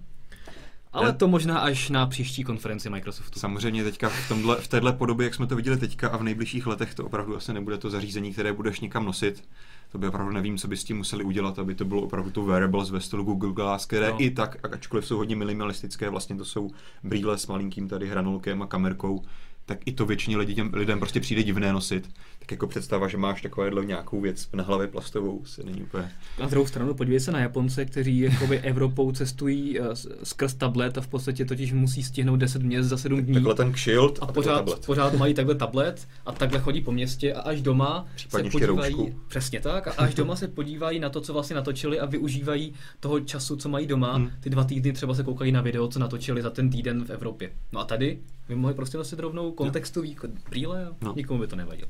[0.94, 3.40] Ale to možná až na příští konferenci Microsoftu.
[3.40, 6.66] Samozřejmě teďka v, tomhle, v téhle podobě, jak jsme to viděli teďka a v nejbližších
[6.66, 9.44] letech, to opravdu asi nebude to zařízení, které budeš nikam nosit.
[9.92, 12.44] To by opravdu nevím, co by s tím museli udělat, aby to bylo opravdu to
[12.44, 14.22] wearables ve stylu Google Glass, které no.
[14.22, 16.70] i tak, ačkoliv jsou hodně minimalistické, vlastně to jsou
[17.02, 19.22] brýle s malinkým tady hranolkem a kamerkou,
[19.66, 22.10] tak i to většině lidem, lidem prostě přijde divné nosit.
[22.44, 26.12] Tak jako představa, že máš takovéhle nějakou věc na hlavě plastovou, se není úplně.
[26.40, 29.86] Na druhou stranu podívej se na Japonce, kteří jakoby Evropou cestují uh,
[30.22, 33.34] skrz tablet a v podstatě totiž musí stihnout 10 měst za 7 dní.
[33.34, 34.86] Takhle ten kshield a, a pořád, tablet.
[34.86, 38.94] pořád mají takhle tablet a takhle chodí po městě a až doma Případně se podívají,
[38.94, 39.20] roušku.
[39.28, 43.20] přesně tak, a až doma se podívají na to, co vlastně natočili a využívají toho
[43.20, 44.14] času, co mají doma.
[44.14, 44.30] Hmm.
[44.40, 47.50] Ty dva týdny třeba se koukají na video, co natočili za ten týden v Evropě.
[47.72, 51.14] No a tady by mohli prostě nosit rovnou kontextový jako brýle a no.
[51.16, 51.88] nikomu by to nevadilo.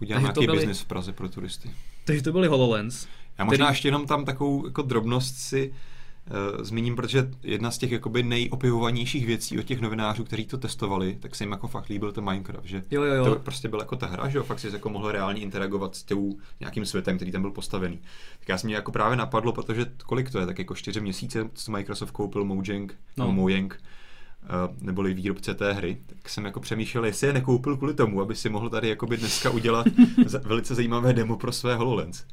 [0.00, 0.58] Udělám nějaký byli...
[0.58, 1.70] biznis v Praze pro turisty.
[2.04, 3.06] Takže to byly HoloLens.
[3.38, 3.74] Já možná který...
[3.74, 5.74] ještě jenom tam takovou jako drobnost si
[6.56, 11.18] uh, zmíním, protože jedna z těch jakoby nejopivovanějších věcí od těch novinářů, kteří to testovali,
[11.20, 13.24] tak se jim jako fakt líbil ten Minecraft, že jo, jo, jo.
[13.24, 16.02] to prostě byla jako ta hra, že jo, fakt si jako mohl reálně interagovat s
[16.02, 17.98] tou nějakým světem, který tam byl postavený.
[18.38, 21.50] Tak já jsem mě jako právě napadlo, protože kolik to je, tak jako čtyři měsíce,
[21.54, 23.32] co Microsoft koupil Mojang, no.
[23.32, 23.93] Mojang, Uh,
[24.80, 28.48] neboli výrobce té hry, tak jsem jako přemýšlel, jestli je nekoupil kvůli tomu, aby si
[28.48, 29.86] mohl tady jakoby dneska udělat
[30.44, 32.24] velice zajímavé demo pro své HoloLens.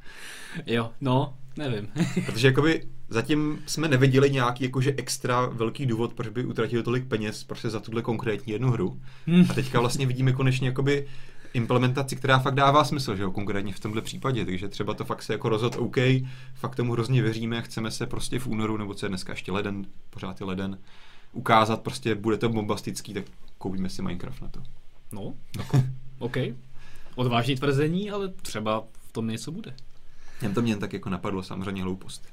[0.65, 1.87] Jo, no, nevím.
[2.25, 7.43] Protože jakoby zatím jsme neviděli nějaký jakože extra velký důvod, proč by utratil tolik peněz
[7.43, 9.01] prostě za tuhle konkrétní jednu hru.
[9.27, 9.45] Hmm.
[9.49, 11.07] A teďka vlastně vidíme konečně jakoby
[11.53, 15.23] implementaci, která fakt dává smysl, že jo, konkrétně v tomhle případě, takže třeba to fakt
[15.23, 15.97] se jako rozhod OK,
[16.53, 19.85] fakt tomu hrozně věříme, chceme se prostě v únoru, nebo co je dneska ještě leden,
[20.09, 20.77] pořád je leden,
[21.31, 23.23] ukázat, prostě bude to bombastický, tak
[23.57, 24.63] koupíme si Minecraft na to.
[25.11, 25.83] No, jako,
[26.19, 26.37] OK.
[27.15, 29.73] Odvážný tvrzení, ale třeba v tom něco bude.
[30.41, 32.27] Jen to mě tak jako napadlo, samozřejmě hloupost.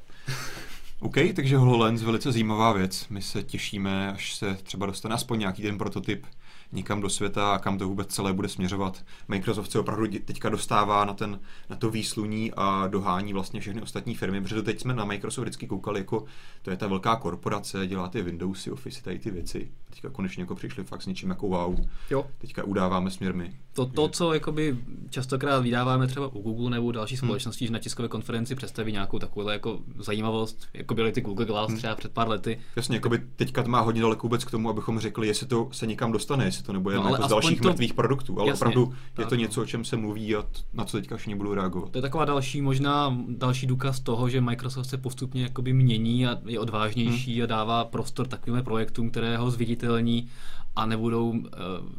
[1.01, 3.09] OK, takže HoloLens, velice zajímavá věc.
[3.09, 6.27] My se těšíme, až se třeba dostane aspoň nějaký ten prototyp
[6.73, 9.05] nikam do světa a kam to vůbec celé bude směřovat.
[9.29, 14.15] Microsoft se opravdu teďka dostává na, ten, na to výsluní a dohání vlastně všechny ostatní
[14.15, 16.25] firmy, protože teď jsme na Microsoft vždycky koukali jako
[16.63, 19.71] to je ta velká korporace, dělá ty Windowsy, Office, tady ty věci.
[19.99, 21.77] Teďka konečně jako přišli fakt s něčím jako wow.
[22.11, 22.27] Jo.
[22.39, 23.53] Teďka udáváme směr my.
[23.73, 24.77] To, to, co jakoby
[25.11, 27.29] častokrát vydáváme třeba u Google nebo další hmm.
[27.29, 27.69] společnosti, hmm.
[27.69, 31.79] že na tiskové konferenci představí nějakou takovou jako zajímavost, jako byly ty Google Glass hmm.
[31.79, 32.59] třeba před pár lety.
[32.77, 35.69] Jasně, jako by teďka to má hodně daleko vůbec k tomu, abychom řekli, jestli to
[35.73, 37.69] se někam dostane, jestli to nebo no, jako z dalších to...
[37.69, 40.97] mrtvých produktů, ale Jasně, opravdu je to něco, o čem se mluví a na co
[40.97, 41.91] teďka všichni budou reagovat.
[41.91, 46.39] To je taková další možná další důkaz toho, že Microsoft se postupně jakoby mění a
[46.47, 47.43] je odvážnější hmm.
[47.43, 49.51] a dává prostor takovým projektům, které ho
[49.89, 50.31] zviditelní
[50.77, 51.39] a nebudou uh,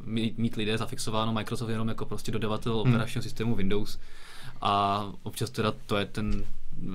[0.06, 2.93] mít, mít lidé zafixováno Microsoft jenom jako prostě dodavatel hmm.
[2.93, 3.99] operačního systému Windows.
[4.62, 6.88] A občas teda to je ten eh,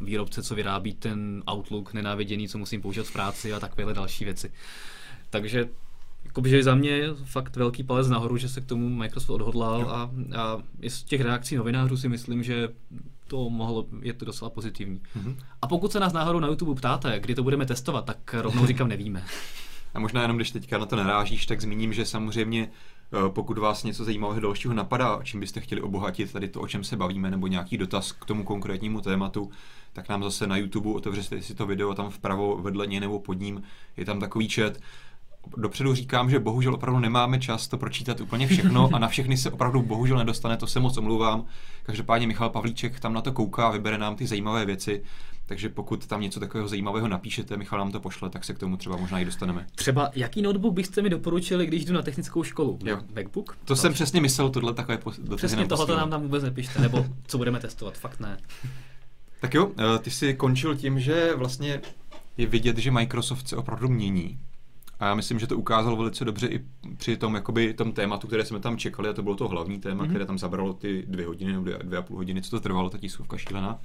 [0.00, 4.52] výrobce, co vyrábí ten Outlook nenáviděný, co musím použít v práci a takovéhle další věci.
[5.30, 5.68] Takže
[6.24, 10.10] jakoby, za mě je fakt velký palec nahoru, že se k tomu Microsoft odhodlal a,
[10.40, 12.68] a i z těch reakcí novinářů si myslím, že
[13.28, 15.00] to mohlo, je to docela pozitivní.
[15.00, 15.36] Mm-hmm.
[15.62, 18.88] A pokud se nás náhodou na YouTube ptáte, kdy to budeme testovat, tak rovnou říkám,
[18.88, 19.24] nevíme.
[19.96, 23.84] A možná jenom, když teďka na to narážíš, tak zmíním, že samozřejmě eh, pokud vás
[23.84, 27.46] něco zajímavého dalšího napadá, čím byste chtěli obohatit tady to, o čem se bavíme, nebo
[27.46, 29.50] nějaký dotaz k tomu konkrétnímu tématu,
[29.92, 33.40] tak nám zase na YouTube otevřete si to video tam vpravo vedle něj nebo pod
[33.40, 33.62] ním,
[33.96, 34.72] je tam takový chat.
[35.56, 39.50] Dopředu říkám, že bohužel opravdu nemáme čas to pročítat úplně všechno a na všechny se
[39.50, 41.44] opravdu bohužel nedostane, to se moc omlouvám.
[41.82, 45.02] Každopádně Michal Pavlíček tam na to kouká, vybere nám ty zajímavé věci
[45.46, 48.76] takže pokud tam něco takového zajímavého napíšete, Michal nám to pošle, tak se k tomu
[48.76, 49.66] třeba možná i dostaneme.
[49.74, 52.78] Třeba jaký notebook byste mi doporučili, když jdu na technickou školu?
[52.84, 52.98] Jo.
[53.16, 53.58] MacBook?
[53.64, 57.38] To jsem přesně myslel, tohle takové dotazy Přesně tohoto nám tam vůbec nepište, nebo co
[57.38, 58.38] budeme testovat, fakt ne.
[59.40, 61.80] Tak jo, eh, ty jsi končil tím, že vlastně
[62.36, 64.38] je vidět, že Microsoft se opravdu mění.
[65.00, 66.64] A já myslím, že to ukázal velice dobře i
[66.96, 70.04] při tom, jakoby, tom tématu, které jsme tam čekali, a to bylo to hlavní téma,
[70.04, 70.08] mm-hmm.
[70.08, 72.90] které tam zabralo ty dvě hodiny nebo dvě, dvě a půl hodiny, co to trvalo,
[72.90, 73.78] ta tiskovka šílená.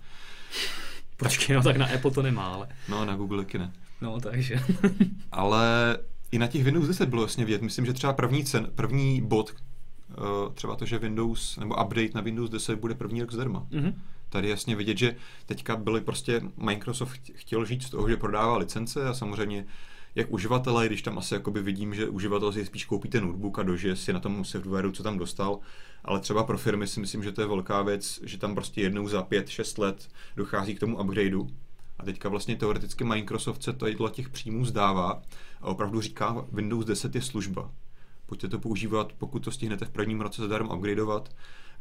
[1.21, 2.67] Počkej, no tak na Apple to nemá, ale.
[2.89, 3.71] No, na Google taky ne.
[4.01, 4.55] No, takže.
[5.31, 5.97] ale
[6.31, 7.61] i na těch Windows 10 bylo jasně vidět.
[7.61, 9.53] Myslím, že třeba první, cen, první bod,
[10.17, 13.67] uh, třeba to, že Windows, nebo update na Windows 10 bude první rok zdarma.
[13.71, 13.93] Mm-hmm.
[14.29, 19.07] Tady jasně vidět, že teďka byly prostě, Microsoft chtěl žít z toho, že prodává licence
[19.07, 19.65] a samozřejmě
[20.15, 23.63] jak uživatele, když tam asi jakoby vidím, že uživatel si spíš koupí ten notebook a
[23.63, 25.59] dožije si na tom softwareu, co tam dostal,
[26.05, 29.07] ale třeba pro firmy si myslím, že to je velká věc, že tam prostě jednou
[29.07, 31.49] za pět, šest let dochází k tomu upgradeu.
[31.99, 35.21] A teďka vlastně teoreticky Microsoft se to těch příjmů zdává
[35.61, 37.71] a opravdu říká, Windows 10 je služba.
[38.25, 41.29] Pojďte to používat, pokud to stihnete v prvním roce zadarmo upgradeovat,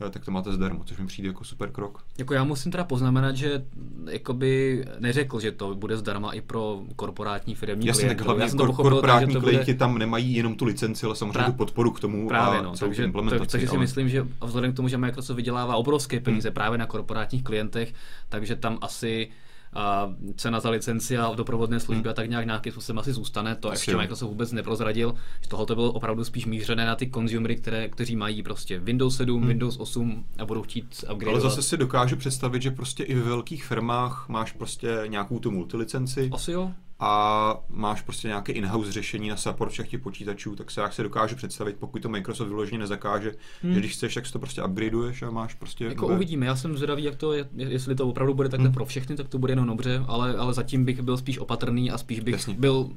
[0.09, 2.05] tak to máte zdarma, což mi přijde jako super krok.
[2.19, 3.65] Jako já musím teda poznamenat, že
[4.11, 8.19] jakoby neřekl, že to bude zdarma i pro korporátní firmní Jasně, klienty.
[8.19, 9.79] tak hlavně já kor- korporátní tak, klienti bude...
[9.79, 11.45] tam nemají jenom tu licenci, ale samozřejmě Pra...
[11.45, 13.51] tu podporu k tomu právě, a no, takže, implementaci.
[13.51, 13.81] Takže si ale...
[13.81, 16.55] myslím, že vzhledem k tomu, že Microsoft vydělává obrovské peníze hmm.
[16.55, 17.95] právě na korporátních klientech,
[18.29, 19.29] takže tam asi
[19.73, 22.11] a cena za licenci a doprovodné služby hmm.
[22.11, 23.55] a tak nějak nějakým způsobem asi zůstane.
[23.55, 25.15] To ještě Microsoft vůbec neprozradil.
[25.43, 29.17] Z toho to bylo opravdu spíš mířené na ty consumery, které, kteří mají prostě Windows
[29.17, 29.49] 7, hmm.
[29.49, 31.31] Windows 8 a budou chtít upgrade.
[31.31, 35.51] Ale zase si dokážu představit, že prostě i ve velkých firmách máš prostě nějakou tu
[35.51, 36.31] multilicenci.
[36.33, 40.81] Asi jo a máš prostě nějaké in-house řešení na support všech těch počítačů, tak se
[40.81, 43.75] jak se dokáže představit, pokud to Microsoft vyloženě nezakáže, hmm.
[43.75, 45.85] že když chceš, tak si to prostě upgradeuješ a máš prostě...
[45.85, 46.15] Jako nové...
[46.15, 48.75] uvidíme, já jsem zvědavý, jak to je, jestli to opravdu bude takhle hmm.
[48.75, 51.99] pro všechny, tak to bude jenom dobře, ale, ale zatím bych byl spíš opatrný a
[51.99, 52.55] spíš bych Jasně.
[52.55, 52.91] byl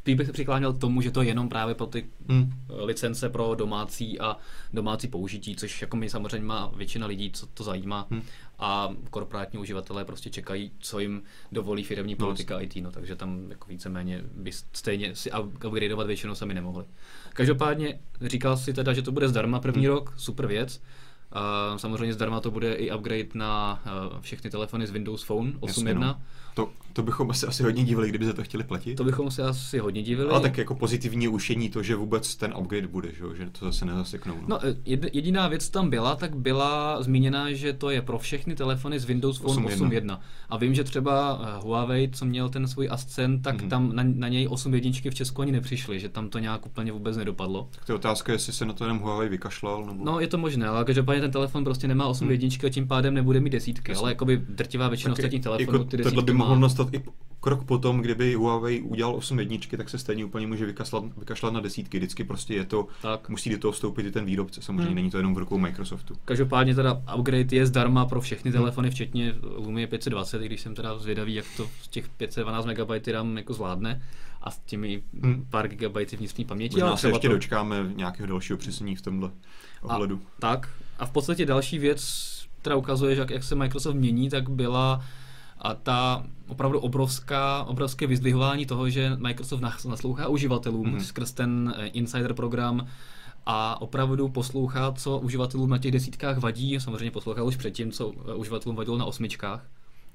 [0.00, 2.52] spíš bych se přikláněl k tomu, že to je jenom právě pro ty hmm.
[2.68, 4.36] licence pro domácí a
[4.72, 8.06] domácí použití, což jako mi samozřejmě má většina lidí, co to zajímá.
[8.10, 8.22] Hmm.
[8.58, 13.16] A korporátní uživatelé prostě čekají, co jim dovolí firmní no, politika no, IT, no, takže
[13.16, 15.30] tam jako víceméně by stejně si
[15.66, 16.84] upgradeovat většinou sami nemohli.
[17.32, 19.94] Každopádně říkal si teda, že to bude zdarma první hmm.
[19.94, 20.82] rok, super věc.
[21.36, 23.82] Uh, samozřejmě zdarma to bude i upgrade na
[24.12, 25.98] uh, všechny telefony z Windows Phone 8.1.
[25.98, 26.20] No.
[26.54, 28.94] To, to bychom se asi hodně divili, kdyby se to chtěli platit.
[28.94, 30.30] To bychom se asi hodně divili.
[30.30, 33.84] Ale tak jako pozitivní ušení to, že vůbec ten upgrade bude, že, že to zase
[33.84, 34.34] nezaseknou.
[34.34, 34.70] No, no
[35.12, 39.38] jediná věc tam byla, tak byla zmíněna, že to je pro všechny telefony z Windows
[39.38, 40.18] Phone 8.1.
[40.48, 43.68] A vím, že třeba eh, Huawei, co měl ten svůj Ascent, tak mm-hmm.
[43.68, 46.92] tam na, na něj 8 jedničky v Česku ani nepřišly, že tam to nějak úplně
[46.92, 47.68] vůbec nedopadlo.
[47.70, 49.86] Tak to je otázka, jestli se na to jenom Huawei vykašlal.
[49.86, 50.04] Nebo...
[50.04, 52.30] No, je to možné, ale každopádně ten telefon prostě nemá 8 mm.
[52.30, 54.02] jedničky a tím pádem nebude mít desítky, Jasně.
[54.02, 57.02] ale jakoby drtivá většina ostatních telefonů jako ty desítky mohlo nastat i
[57.40, 61.60] krok potom, kdyby Huawei udělal 8 jedničky, tak se stejně úplně může vykašlat, vykašlat na
[61.60, 61.98] desítky.
[61.98, 63.28] Vždycky prostě je to, tak.
[63.28, 64.62] musí do toho vstoupit i ten výrobce.
[64.62, 64.94] Samozřejmě hmm.
[64.94, 66.14] není to jenom v rukou Microsoftu.
[66.24, 68.60] Každopádně teda upgrade je zdarma pro všechny hmm.
[68.60, 73.36] telefony, včetně Lumia 520, když jsem teda zvědavý, jak to z těch 512 MB RAM
[73.36, 74.02] jako zvládne
[74.42, 75.46] a s těmi hmm.
[75.50, 76.74] pár gigabajty vnitřní paměti.
[76.74, 77.34] Možná se ještě to...
[77.34, 79.30] dočkáme nějakého dalšího přesnění v tomhle
[79.82, 80.20] ohledu.
[80.24, 80.68] A, tak.
[80.98, 85.04] A v podstatě další věc, která ukazuje, že jak, jak se Microsoft mění, tak byla
[85.60, 91.00] a ta opravdu obrovská, obrovské vyzdvihování toho, že Microsoft naslouchá uživatelům mm-hmm.
[91.00, 92.86] skrz ten eh, insider program
[93.46, 96.80] a opravdu poslouchá, co uživatelům na těch desítkách vadí.
[96.80, 99.66] Samozřejmě poslouchal už předtím, co eh, uživatelům vadilo na osmičkách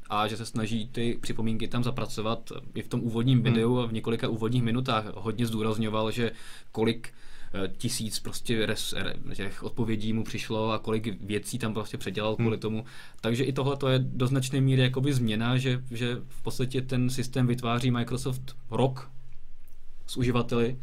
[0.09, 2.51] a že se snaží ty připomínky tam zapracovat.
[2.73, 6.31] I v tom úvodním videu v několika úvodních minutách hodně zdůrazňoval, že
[6.71, 7.24] kolik eh,
[7.77, 8.93] tisíc prostě res,
[9.35, 12.61] těch odpovědí mu přišlo a kolik věcí tam prostě předělal kvůli hmm.
[12.61, 12.85] tomu.
[13.21, 17.09] Takže i tohle to je do značné míry jakoby změna, že, že v podstatě ten
[17.09, 19.11] systém vytváří Microsoft rok
[20.07, 20.79] s uživateli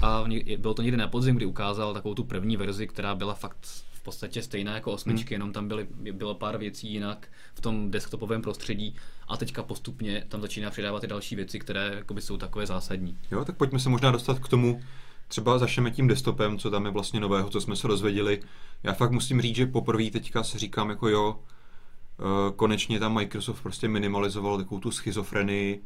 [0.00, 0.24] a
[0.58, 3.66] bylo to někdy na podzim, kdy ukázal takovou tu první verzi, která byla fakt
[4.06, 5.34] podstatě stejná jako osmičky, hmm.
[5.34, 8.94] jenom tam byly, bylo pár věcí jinak v tom desktopovém prostředí
[9.28, 13.18] a teďka postupně tam začíná přidávat i další věci, které jakoby jsou takové zásadní.
[13.30, 14.80] Jo, tak pojďme se možná dostat k tomu,
[15.28, 18.42] třeba začneme tím desktopem, co tam je vlastně nového, co jsme se dozvěděli.
[18.82, 23.62] Já fakt musím říct, že poprvé teďka si říkám jako jo, eh, konečně tam Microsoft
[23.62, 25.82] prostě minimalizoval takovou tu schizofrenii,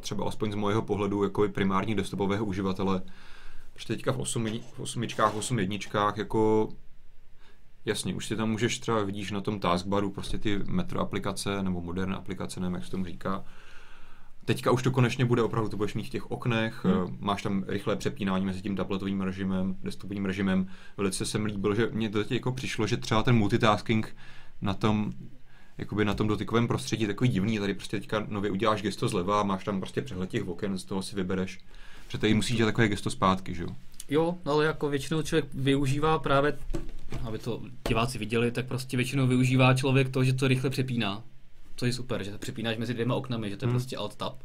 [0.00, 3.02] třeba aspoň z mojeho pohledu jako primární desktopového uživatele.
[3.72, 6.68] Protože teďka v, osmi, v osmičkách, v osm jedničkách jako
[7.86, 11.80] Jasně, už si tam můžeš třeba vidíš na tom taskbaru prostě ty metro aplikace nebo
[11.80, 13.44] moderní aplikace, nevím, jak se tomu říká.
[14.44, 17.16] Teďka už to konečně bude opravdu, to budeš mít v těch oknech, hmm.
[17.20, 20.66] máš tam rychlé přepínání mezi tím tabletovým režimem, desktopovým režimem.
[20.96, 24.16] Velice se mi líbilo, že mě to teď jako přišlo, že třeba ten multitasking
[24.62, 25.12] na tom
[25.78, 29.64] jakoby na tom dotykovém prostředí takový divný, tady prostě teďka nově uděláš gesto zleva, máš
[29.64, 31.60] tam prostě přehled těch oken, z toho si vybereš.
[32.06, 33.68] Protože tady musíš dělat takové gesto zpátky, že jo?
[34.08, 36.58] Jo, ale jako většinou člověk využívá právě,
[37.22, 41.22] aby to diváci viděli, tak prostě většinou využívá člověk to, že to rychle přepíná.
[41.74, 43.78] To je super, že to přepínáš mezi dvěma oknami, že to je hmm.
[43.78, 44.42] prostě alt tab.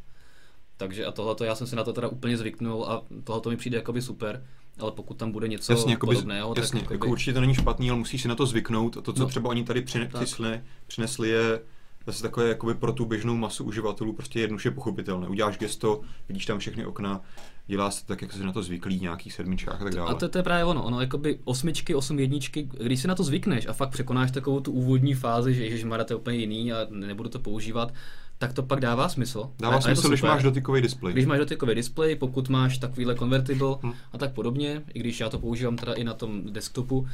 [0.77, 3.77] Takže a tohle já jsem si na to teda úplně zvyknul a tohle mi přijde
[3.77, 4.45] jakoby super.
[4.79, 6.95] Ale pokud tam bude něco jasně, jakoby, podobného, jasně, tak jakoby...
[6.95, 8.97] jako určitě to není špatný, ale musíš si na to zvyknout.
[8.97, 11.61] A to, co no, třeba oni tady přinesli, přinesli je
[12.05, 15.27] zase takové jakoby pro tu běžnou masu uživatelů prostě jednoduše pochopitelné.
[15.27, 17.21] Uděláš gesto, vidíš tam všechny okna,
[17.69, 20.11] dělá se tak, jak se na to zvyklí, nějakých sedmičkách a tak dále.
[20.11, 23.23] A to, to je právě ono, ono jakoby osmičky, osm jedničky, když si na to
[23.23, 26.87] zvykneš a fakt překonáš takovou tu úvodní fázi, že ježiš, to je úplně jiný a
[26.89, 27.93] nebudu to používat,
[28.37, 29.49] tak to pak dává smysl.
[29.59, 31.13] Dává a, smysl, a když máš dotykový displej.
[31.13, 33.93] Když máš dotykový displej, pokud máš takovýhle convertible hmm.
[34.13, 37.07] a tak podobně, i když já to používám teda i na tom desktopu,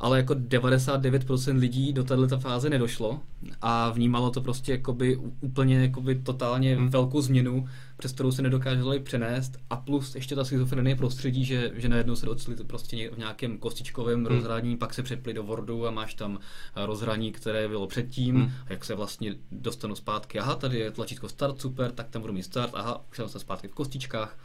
[0.00, 3.20] ale jako 99% lidí do této fáze nedošlo
[3.60, 6.88] a vnímalo to prostě jakoby úplně jakoby totálně hmm.
[6.88, 11.88] velkou změnu, přes kterou se nedokázali přenést a plus ještě ta schizofrenie prostředí, že, že
[11.88, 14.26] najednou se docili prostě v nějakém kostičkovém hmm.
[14.26, 16.38] rozhraní, pak se přepli do Wordu a máš tam
[16.76, 18.50] eh, rozhraní, které bylo předtím, hmm.
[18.66, 22.34] a jak se vlastně dostanu zpátky, aha, tady je tlačítko start, super, tak tam budu
[22.34, 24.38] mít start, aha, jsem se zpátky v kostičkách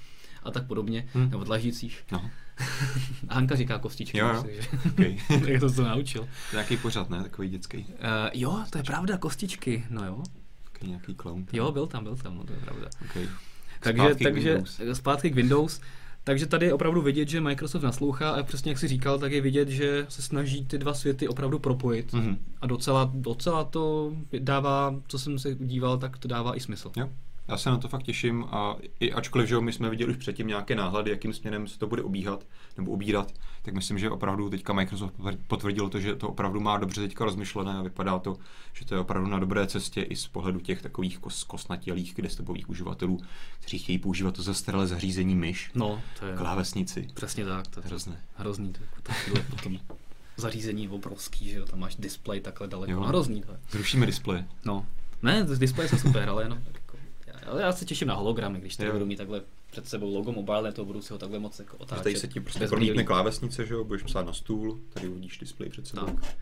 [0.45, 1.29] a tak podobně, hmm.
[1.29, 2.03] nebo dlažících.
[2.11, 2.29] No.
[3.29, 4.17] Hanka říká kostičky.
[4.17, 4.43] Jo, jo.
[4.91, 5.17] Okay.
[5.51, 6.27] Jak to to naučil.
[6.51, 7.23] Nějaký pořad, ne?
[7.23, 7.77] Takový dětský.
[7.77, 7.85] Uh,
[8.33, 10.23] jo, to je pravda, kostičky, no jo.
[10.75, 11.45] Okay, nějaký clown.
[11.53, 12.89] Jo, byl tam, byl tam, no to je pravda.
[13.09, 13.27] Okay.
[13.79, 14.81] Takže, zpátky takže Windows.
[14.93, 15.81] zpátky k Windows.
[16.23, 19.41] Takže tady je opravdu vidět, že Microsoft naslouchá a přesně jak si říkal, tak je
[19.41, 22.13] vidět, že se snaží ty dva světy opravdu propojit.
[22.13, 22.37] Mm-hmm.
[22.61, 26.91] A docela, docela to dává, co jsem se díval, tak to dává i smysl.
[26.97, 27.09] Jo.
[27.47, 30.47] Já se na to fakt těším a i ačkoliv, že my jsme viděli už předtím
[30.47, 32.45] nějaké náhledy, jakým směrem se to bude obíhat
[32.77, 35.13] nebo obírat, tak myslím, že opravdu teďka Microsoft
[35.47, 38.37] potvrdil to, že to opravdu má dobře teďka rozmyšlené a vypadá to,
[38.73, 42.69] že to je opravdu na dobré cestě i z pohledu těch takových kos, kosnatělých desktopových
[42.69, 43.19] uživatelů,
[43.59, 47.07] kteří chtějí používat to zastaralé zařízení myš, no, to je klávesnici.
[47.13, 47.67] Přesně tak.
[47.67, 48.21] To je hrozné.
[48.35, 48.73] Hrozný.
[48.73, 49.69] To, to, to, to,
[50.37, 52.91] zařízení obrovský, že jo, tam máš displej takhle daleko.
[52.91, 53.01] Jo.
[53.01, 53.57] Hrozný to je.
[53.71, 54.47] Zrušíme displeje.
[54.65, 54.85] No.
[55.21, 56.59] Ne, displeje jsou super, ale jenom
[57.43, 60.71] ale já se těším na hologramy, když tady budu mít takhle před sebou logo mobile,
[60.71, 62.03] to budu si ho takhle moc jako otáčet.
[62.03, 65.69] Tady se ti prostě promítne klávesnice, že jo, budeš psát na stůl, tady uvidíš displej
[65.69, 66.05] před sebou.
[66.05, 66.35] Tak.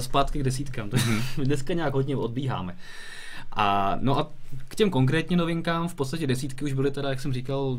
[0.00, 1.22] Zpátky k desítkám, mhm.
[1.44, 2.76] dneska nějak hodně odbíháme.
[3.52, 4.32] A, no a
[4.68, 7.78] k těm konkrétně novinkám, v podstatě desítky už byly teda, jak jsem říkal,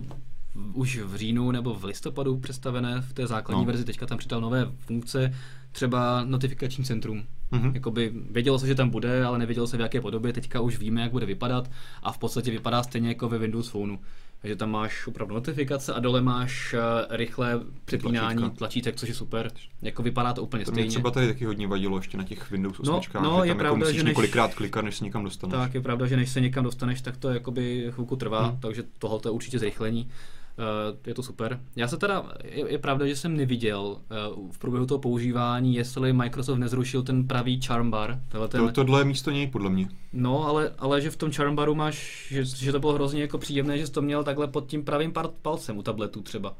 [0.73, 3.65] už v říjnu nebo v listopadu představené v té základní no.
[3.65, 5.35] verzi, teďka tam přidal nové funkce,
[5.71, 7.23] třeba notifikační centrum.
[7.51, 7.73] Mm-hmm.
[7.73, 10.34] Jakoby vědělo se, že tam bude, ale nevědělo se v jaké podobě.
[10.34, 11.71] Teďka už víme, jak bude vypadat
[12.03, 13.97] a v podstatě vypadá stejně jako ve Windows Phoneu.
[14.41, 16.79] Takže tam máš opravdu notifikace a dole máš uh,
[17.15, 19.51] rychlé přepínání tlačítek, což je super.
[19.81, 20.86] Jako vypadá to úplně to stejně.
[20.86, 23.43] Mě třeba tady taky hodně vadilo ještě na těch Windows 8, no, no, že tam
[23.43, 25.57] je jako pravda, musíš že než, několikrát klikat, než se někam dostaneš.
[25.57, 28.60] Tak je pravda, že než se někam dostaneš, tak to jakoby chvilku trvá, hmm.
[28.60, 30.10] takže tohle je určitě zrychlení.
[30.57, 31.59] Uh, je to super.
[31.75, 33.97] Já se teda, je, je pravda, že jsem neviděl
[34.35, 38.19] uh, v průběhu toho používání, jestli Microsoft nezrušil ten pravý charm bar.
[38.47, 39.87] Ten, to, tohle je místo něj, podle mě.
[40.13, 43.37] No, ale, ale že v tom charm baru máš, že, že to bylo hrozně jako
[43.37, 46.53] příjemné, že jsi to měl takhle pod tím pravým palcem u tabletu třeba.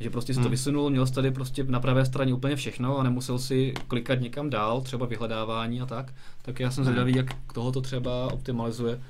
[0.00, 0.44] Že prostě si hmm.
[0.44, 4.20] to vysunul, měl jsi tady prostě na pravé straně úplně všechno a nemusel si klikat
[4.20, 6.14] někam dál, třeba vyhledávání a tak.
[6.42, 6.92] Tak já jsem hmm.
[6.92, 9.00] zvědavý, jak tohle to třeba optimalizuje.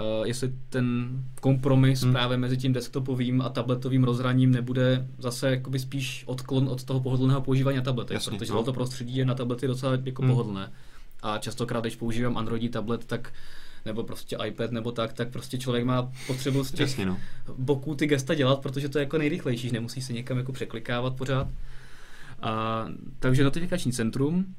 [0.00, 1.08] Uh, jestli ten
[1.40, 2.12] kompromis hmm.
[2.12, 7.40] právě mezi tím desktopovým a tabletovým rozhraním nebude zase jakoby spíš odklon od toho pohodlného
[7.40, 8.62] používání na tabletech, Jasně, protože no.
[8.62, 10.30] to prostředí je na tablety docela jako hmm.
[10.30, 10.72] pohodlné.
[11.22, 13.32] A častokrát, když používám Androidí tablet, tak
[13.86, 17.18] nebo prostě iPad nebo tak, tak prostě člověk má potřebu z těch Jasně, no.
[17.58, 21.48] boků ty gesta dělat, protože to je jako nejrychlejší, nemusí se někam jako překlikávat pořád.
[22.42, 22.84] A,
[23.18, 24.54] takže notifikační centrum,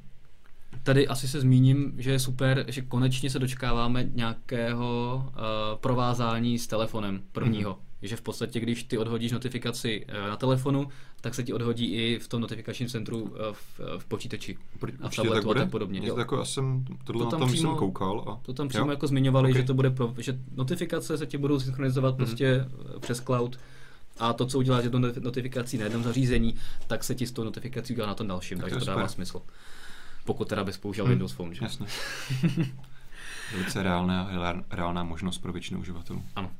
[0.82, 5.32] Tady asi se zmíním, že je super, že konečně se dočkáváme nějakého uh,
[5.80, 7.72] provázání s telefonem prvního.
[7.72, 7.78] Mm-hmm.
[8.02, 10.88] Že v podstatě, když ty odhodíš notifikaci uh, na telefonu,
[11.20, 14.56] tak se ti odhodí i v tom notifikačním centru uh, v, v počítači
[15.00, 16.00] a v tabletu tak a tak podobně.
[16.02, 16.18] Jo.
[16.18, 18.24] Jako já jsem tohle to tam na tom přímo, jsem koukal.
[18.28, 18.40] A...
[18.42, 18.90] To tam přímo jo?
[18.90, 19.62] jako zmiňovali, okay.
[19.62, 22.16] že to bude pro, že notifikace se ti budou synchronizovat mm-hmm.
[22.16, 22.64] prostě
[23.00, 23.58] přes cloud
[24.18, 26.54] a to, co uděláš do notifikací na jednom zařízení,
[26.86, 29.42] tak se ti s tou notifikací udělá na tom dalším, tak takže to dává smysl.
[30.24, 31.12] Pokud teda bys použil hmm.
[31.12, 31.64] Windows Phone, že?
[31.64, 31.86] Jasně.
[33.52, 34.30] Velice reálná,
[34.70, 36.22] reálná možnost pro většinu uživatelů.
[36.36, 36.50] Ano.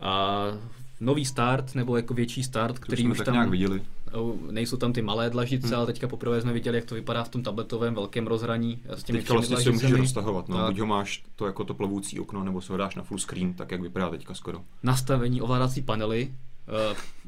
[0.00, 0.42] A
[1.00, 3.34] nový start, nebo jako větší start, který už tak tam...
[3.34, 3.82] nějak viděli.
[4.50, 5.76] Nejsou tam ty malé dlažice, hmm.
[5.76, 8.82] ale teďka poprvé jsme viděli, jak to vypadá v tom tabletovém velkém rozhraní.
[8.88, 10.66] S těmi teďka vlastně si můžeš roztahovat, no.
[10.66, 13.54] Buď ho máš to jako to plovoucí okno, nebo se ho dáš na full screen,
[13.54, 14.60] tak jak vypadá teďka skoro.
[14.82, 16.47] Nastavení ovládací panely, Eh,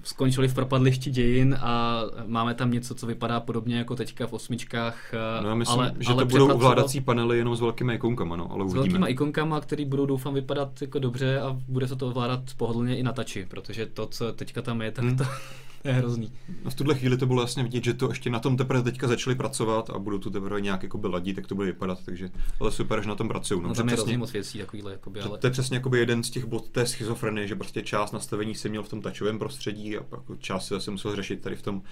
[0.05, 5.15] skončili v propadlišti dějin a máme tam něco, co vypadá podobně jako teďka v osmičkách.
[5.15, 8.37] Eh, no já myslím, ale, že ale to budou ovládací panely jenom s velkými ikonkama,
[8.37, 8.83] no, ale uvidíme.
[8.85, 12.97] S velkými ikonkama, které budou doufám vypadat jako dobře a bude se to ovládat pohodlně
[12.97, 15.17] i na tači, protože to, co teďka tam je, tak hmm.
[15.17, 15.25] to,
[15.83, 16.33] to je hrozný.
[16.65, 19.09] No v tuhle chvíli to bylo jasně vidět, že to ještě na tom teprve teďka
[19.09, 22.73] začali pracovat a budou to teprve nějak jako ladit, tak to bude vypadat, takže ale
[22.73, 23.63] super, že na tom pracují.
[23.63, 24.93] No, no tam je hrozně moc věcí takovýhle.
[24.93, 25.39] Jakoby, ale...
[25.39, 28.69] To je přesně jakoby jeden z těch bod té schizofrenie, že prostě část nastavení si
[28.69, 31.77] měl v tom tačovém prostředí a pak část si zase musel řešit tady v tom
[31.77, 31.83] uh,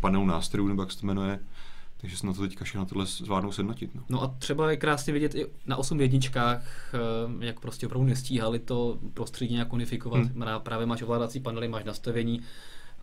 [0.00, 1.38] panelu nástrojů, nebo jak se to jmenuje.
[2.00, 3.94] Takže se na to teďka všechno tohle zvládnou sednotit.
[3.94, 4.02] No.
[4.08, 8.58] no a třeba je krásně vidět i na 8 jedničkách, eh, jak prostě opravdu nestíhali
[8.58, 10.20] to prostředí nějak unifikovat.
[10.20, 10.44] Hmm.
[10.58, 12.40] Právě máš ovládací panely, máš nastavení,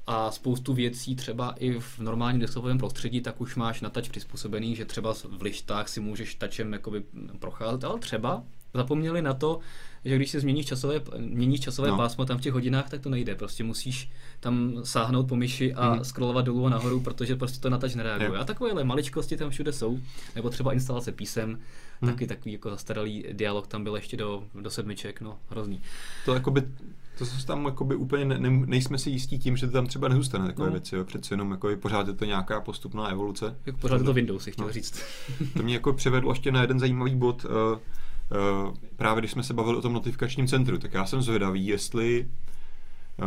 [0.07, 4.75] a spoustu věcí třeba i v normálním desktopovém prostředí, tak už máš na touch přizpůsobený,
[4.75, 7.03] že třeba v lištách si můžeš tačem jakoby
[7.39, 9.59] procházet, ale třeba zapomněli na to,
[10.05, 11.97] že když se změníš časové, měníš časové no.
[11.97, 13.35] pásmo tam v těch hodinách, tak to nejde.
[13.35, 16.03] Prostě musíš tam sáhnout po myši a hmm.
[16.03, 18.29] scrollovat dolů a nahoru, protože prostě to na touch nereaguje.
[18.31, 18.37] Je.
[18.37, 19.99] A takovéhle maličkosti tam všude jsou.
[20.35, 21.59] Nebo třeba instalace písem,
[22.01, 22.11] hmm.
[22.11, 25.81] taky takový jako zastaralý dialog tam byl ještě do, do sedmiček, no hrozný.
[26.25, 26.63] To jakoby
[27.17, 30.07] to se tam jakoby úplně ne, ne, nejsme si jistí tím, že to tam třeba
[30.07, 30.71] nezůstane takové no.
[30.71, 30.95] věci.
[30.95, 31.03] Jo.
[31.03, 33.57] Přece jenom jako pořád je to nějaká postupná evoluce.
[33.65, 34.73] Jako pořád je to Windows, si chtěl no.
[34.73, 35.03] říct.
[35.57, 37.45] to mě jako přivedlo ještě na jeden zajímavý bod.
[37.45, 37.51] Uh,
[38.71, 42.27] uh, právě když jsme se bavili o tom notifikačním centru, tak já jsem zvědavý, jestli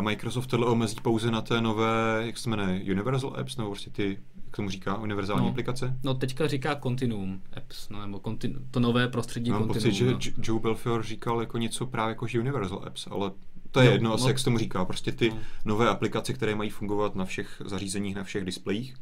[0.00, 4.18] Microsoft tohle omezí pouze na té nové, jak se jmenuje, Universal Apps, nebo prostě ty,
[4.34, 5.98] jak tomu říká, univerzální no, aplikace?
[6.04, 9.90] No teďka říká Continuum Apps, no, nebo continu, to nové prostředí Mám Continuum.
[9.90, 10.20] pocit, no.
[10.20, 13.30] že Joe Belfior říkal jako něco právě jako že Universal Apps, ale
[13.70, 15.36] to je no, jedno, no, jak se tomu říká, prostě ty no.
[15.64, 18.94] nové aplikace, které mají fungovat na všech zařízeních, na všech displejích.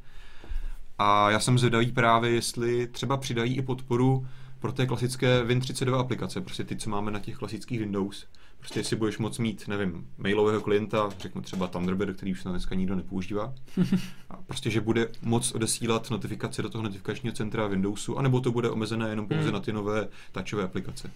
[0.98, 4.26] A já jsem zvědavý právě, jestli třeba přidají i podporu
[4.58, 8.26] pro té klasické Win32 aplikace, prostě ty, co máme na těch klasických Windows.
[8.66, 12.74] Prostě jestli budeš moc mít, nevím, mailového klienta, řeknu třeba Thunderbird, který už na dneska
[12.74, 13.54] nikdo nepoužívá,
[14.30, 18.70] a prostě, že bude moc odesílat notifikace do toho notifikačního centra Windowsu, anebo to bude
[18.70, 19.52] omezené jenom pouze hmm.
[19.52, 21.10] na ty nové touchové aplikace.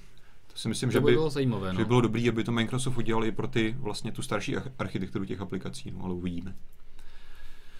[0.53, 1.89] To si myslím, to že by, bylo zajímavé, že by no.
[1.89, 5.91] bylo dobré, aby to Microsoft udělal i pro ty vlastně tu starší architekturu těch aplikací,
[5.91, 6.55] no, ale uvidíme.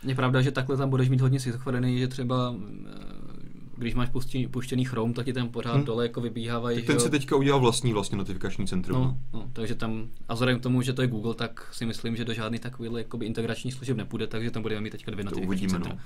[0.03, 3.50] Je pravda, že takhle tam budeš mít hodně schizofrený, že třeba eh,
[3.81, 5.85] když máš puštěný, puštěný Chrome, tak ti tam pořád hmm.
[5.85, 6.83] dole jako vybíhávají.
[6.83, 9.03] ten si teďka udělal vlastní vlastně notifikační centrum.
[9.03, 12.17] No, no, takže tam, a vzhledem k tomu, že to je Google, tak si myslím,
[12.17, 15.49] že do žádný takovýhle jakoby integrační služeb nepůjde, takže tam budeme mít teďka dvě notifikační
[15.49, 15.93] uvidíme, centra.
[15.93, 16.01] No.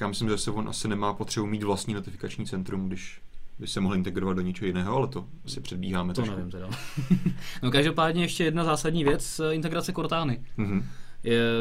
[0.00, 3.20] Já myslím, že se on asi nemá potřebu mít vlastní notifikační centrum, když
[3.58, 6.36] by se mohl integrovat do něčeho jiného, ale to asi předbíháme To trošku.
[6.36, 6.68] nevím teda.
[7.62, 10.44] no každopádně ještě jedna zásadní věc, integrace Cortány.
[10.58, 10.82] Mm-hmm.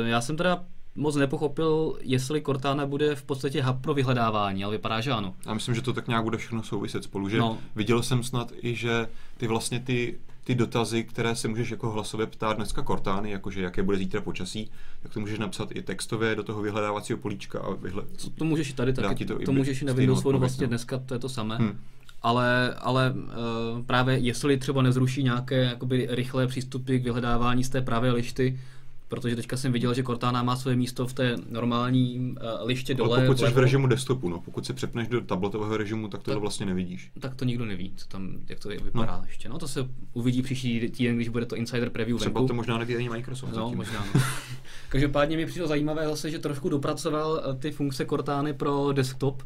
[0.06, 0.64] Já jsem teda
[0.96, 5.36] moc nepochopil, jestli Cortana bude v podstatě hub pro vyhledávání, ale vypadá, že ano.
[5.46, 7.58] Já myslím, že to tak nějak bude všechno souviset spolu, že no.
[7.76, 12.28] viděl jsem snad i, že ty vlastně ty ty dotazy, které se můžeš jako hlasově
[12.28, 14.72] ptát dneska Cortány, jakože jaké bude zítra počasí,
[15.04, 18.06] tak to můžeš napsat i textově do toho vyhledávacího políčka a vyhled...
[18.38, 20.70] To můžeš i tady taky, to, to můžeš i na Windows Phone vlastně no.
[20.70, 21.56] dneska, to je to samé.
[21.56, 21.80] Hmm.
[22.22, 27.82] Ale, ale uh, právě jestli třeba nezruší nějaké jakoby, rychlé přístupy k vyhledávání z té
[27.82, 28.60] pravé lišty,
[29.08, 33.18] protože teďka jsem viděl, že Cortana má své místo v té normální uh, liště dole.
[33.18, 36.32] Ale pokud jsi v režimu desktopu, no, pokud se přepneš do tabletového režimu, tak to
[36.32, 37.12] tak, vlastně nevidíš.
[37.20, 39.24] Tak to nikdo neví, co tam, jak to vypadá no.
[39.28, 39.50] ještě.
[39.50, 42.48] No to se uvidí příští týden, když bude to Insider Preview Třeba venku.
[42.48, 43.50] to možná neví ani Microsoft.
[43.50, 43.78] No, zatím.
[43.78, 44.06] možná.
[44.16, 44.22] No.
[44.90, 49.44] Každopádně mi přišlo zajímavé zase, že trošku dopracoval eh, ty funkce Cortány pro desktop,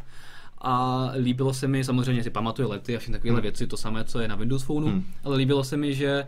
[0.62, 3.44] a líbilo se mi, samozřejmě si pamatuje lety a všechny takovéhle hmm.
[3.44, 5.04] věci, to samé, co je na Windows Phoneu, hmm.
[5.24, 6.26] ale líbilo se mi, že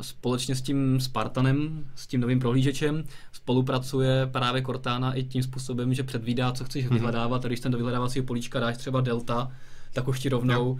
[0.00, 6.02] společně s tím Spartanem, s tím novým prohlížečem, spolupracuje právě Cortana i tím způsobem, že
[6.02, 6.92] předvídá, co chceš mm-hmm.
[6.92, 7.44] vyhledávat.
[7.44, 9.52] A když ten do vyhledávacího políčka dáš třeba delta,
[9.92, 10.78] tak už ti rovnou uh,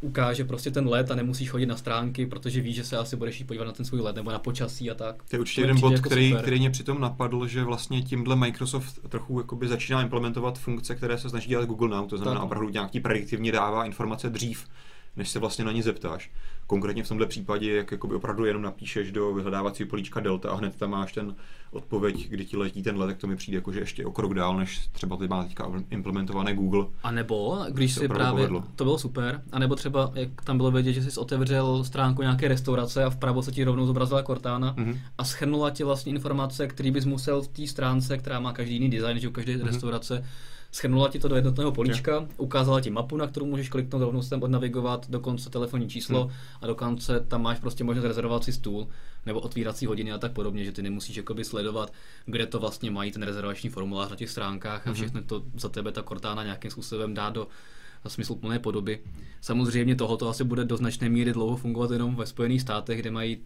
[0.00, 3.40] ukáže prostě ten let a nemusíš chodit na stránky, protože víš, že se asi budeš
[3.40, 5.22] jít podívat na ten svůj let nebo na počasí a tak.
[5.30, 8.98] To je určitě jeden bod, jako který, který mě přitom napadl, že vlastně tímhle Microsoft
[9.08, 13.00] trochu jakoby začíná implementovat funkce, které se snaží dělat Google Now, to znamená opravdu nějaký
[13.00, 14.66] prediktivně dává informace dřív,
[15.18, 16.30] než se vlastně na ně zeptáš.
[16.66, 20.76] Konkrétně v tomhle případě, jak jakoby opravdu jenom napíšeš do vyhledávacího políčka Delta a hned
[20.76, 21.34] tam máš ten
[21.70, 24.34] odpověď, kdy ti letí ten let, tak to mi přijde jako, že ještě o krok
[24.34, 26.86] dál, než třeba ty má teďka implementované Google.
[27.02, 28.64] A nebo, když si právě, povedlo.
[28.76, 32.48] to bylo super, a nebo třeba, jak tam bylo vědět, že jsi otevřel stránku nějaké
[32.48, 34.98] restaurace a vpravo se ti rovnou zobrazila Cortana mm-hmm.
[35.18, 38.90] a schrnula ti vlastně informace, který bys musel v té stránce, která má každý jiný
[38.90, 39.66] design, že u každé mm-hmm.
[39.66, 40.24] restaurace,
[40.72, 42.26] schrnula ti to do jednotného políčka, je.
[42.36, 46.32] ukázala ti mapu, na kterou můžeš kliknout, rovnou se tam odnavigovat, dokonce telefonní číslo hmm.
[46.60, 48.88] a dokonce tam máš prostě možnost rezervovat si stůl
[49.26, 51.92] nebo otvírací hodiny a tak podobně, že ty nemusíš jakoby sledovat,
[52.26, 54.94] kde to vlastně mají ten rezervační formulář na těch stránkách a hmm.
[54.94, 57.48] všechno to za tebe ta Cortana nějakým způsobem dá do
[58.06, 59.00] smysluplné podoby.
[59.40, 63.38] Samozřejmě tohoto asi bude do značné míry dlouho fungovat jenom ve Spojených státech, kde mají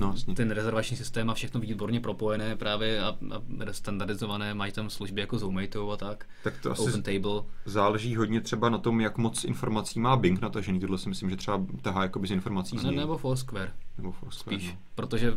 [0.00, 5.20] No, ten rezervační systém a všechno výborně propojené právě a, a standardizované, mají tam služby
[5.20, 7.42] jako Zoomate a tak, tak to asi Open Table.
[7.64, 11.36] záleží hodně třeba na tom, jak moc informací má Bing natažený, tohle si myslím, že
[11.36, 13.72] třeba tahá jakoby z informací z ne, Nebo Foursquare.
[13.98, 14.78] Nebo Foursquare, Spíš, no.
[14.94, 15.34] protože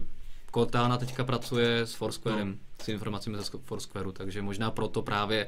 [0.53, 2.55] Cortana teďka pracuje s Foursquarem, no.
[2.81, 5.47] s informacemi ze Foursquareu, takže možná proto právě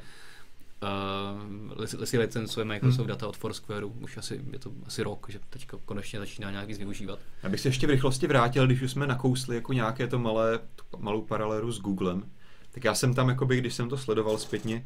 [0.81, 3.07] uh, si licencuje Microsoft hmm.
[3.07, 6.77] data od Foursquareu, už asi, je to asi rok, že teď konečně začíná nějak víc
[6.77, 7.19] využívat.
[7.43, 10.59] Já bych se ještě v rychlosti vrátil, když už jsme nakousli jako nějaké to malé,
[10.97, 12.23] malou paralelu s Googlem,
[12.71, 14.85] tak já jsem tam, jakoby, když jsem to sledoval zpětně,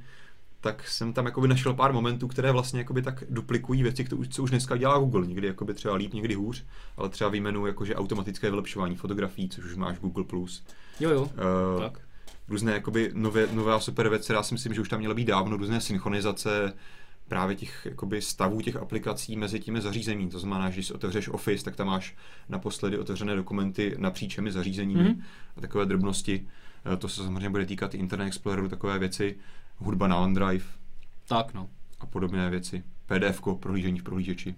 [0.62, 4.50] tak jsem tam jakoby našel pár momentů, které vlastně jakoby tak duplikují věci, co už
[4.50, 5.28] dneska dělá Google.
[5.28, 6.66] Někdy jakoby třeba líp, někdy hůř,
[6.98, 10.26] ale třeba výjmenu jakože automatické vylepšování fotografií, což už máš Google+.
[11.00, 12.02] Jo, jo, uh, tak
[12.48, 15.58] různé jakoby nové, nová super věc, já si myslím, že už tam měla být dávno,
[15.58, 16.74] různé synchronizace
[17.28, 20.32] právě těch jakoby stavů těch aplikací mezi těmi zařízeními.
[20.32, 22.16] To znamená, že když si otevřeš Office, tak tam máš
[22.50, 25.22] naposledy otevřené dokumenty napříč těmi zařízeními mm-hmm.
[25.58, 26.48] a takové drobnosti.
[26.94, 29.38] Eh, to se samozřejmě bude týkat i Internet Exploreru, takové věci,
[29.78, 30.66] hudba na OneDrive.
[31.28, 31.70] Tak no.
[32.00, 32.84] A podobné věci.
[33.06, 34.56] PDF, prohlížení v prohlížeči.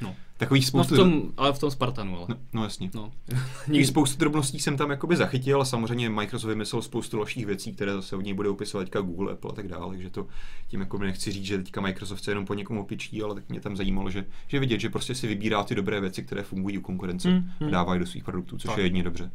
[0.00, 0.16] No.
[0.40, 0.96] Takových spoustu...
[0.96, 2.26] No v tom, ale v tom Spartanu, ale.
[2.28, 2.90] No, no jasně.
[2.94, 3.12] No.
[3.84, 8.16] Spoustu drobností jsem tam jakoby zachytil a samozřejmě Microsoft vymyslel spoustu dalších věcí, které zase
[8.16, 10.26] od něj bude upisovat teďka Google, Apple a tak dále, takže to
[10.68, 13.60] tím jako nechci říct, že teďka Microsoft se jenom po někom opičí, ale tak mě
[13.60, 16.80] tam zajímalo, že, že vidět, že prostě si vybírá ty dobré věci, které fungují u
[16.80, 17.66] konkurence mm, mm.
[17.66, 18.78] a dávají do svých produktů, což tak.
[18.78, 19.30] je jedně dobře.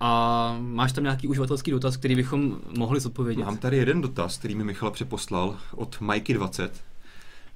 [0.00, 3.44] A máš tam nějaký uživatelský dotaz, který bychom mohli zodpovědět?
[3.44, 6.70] Mám tady jeden dotaz, který mi Michal přeposlal od Mikey20.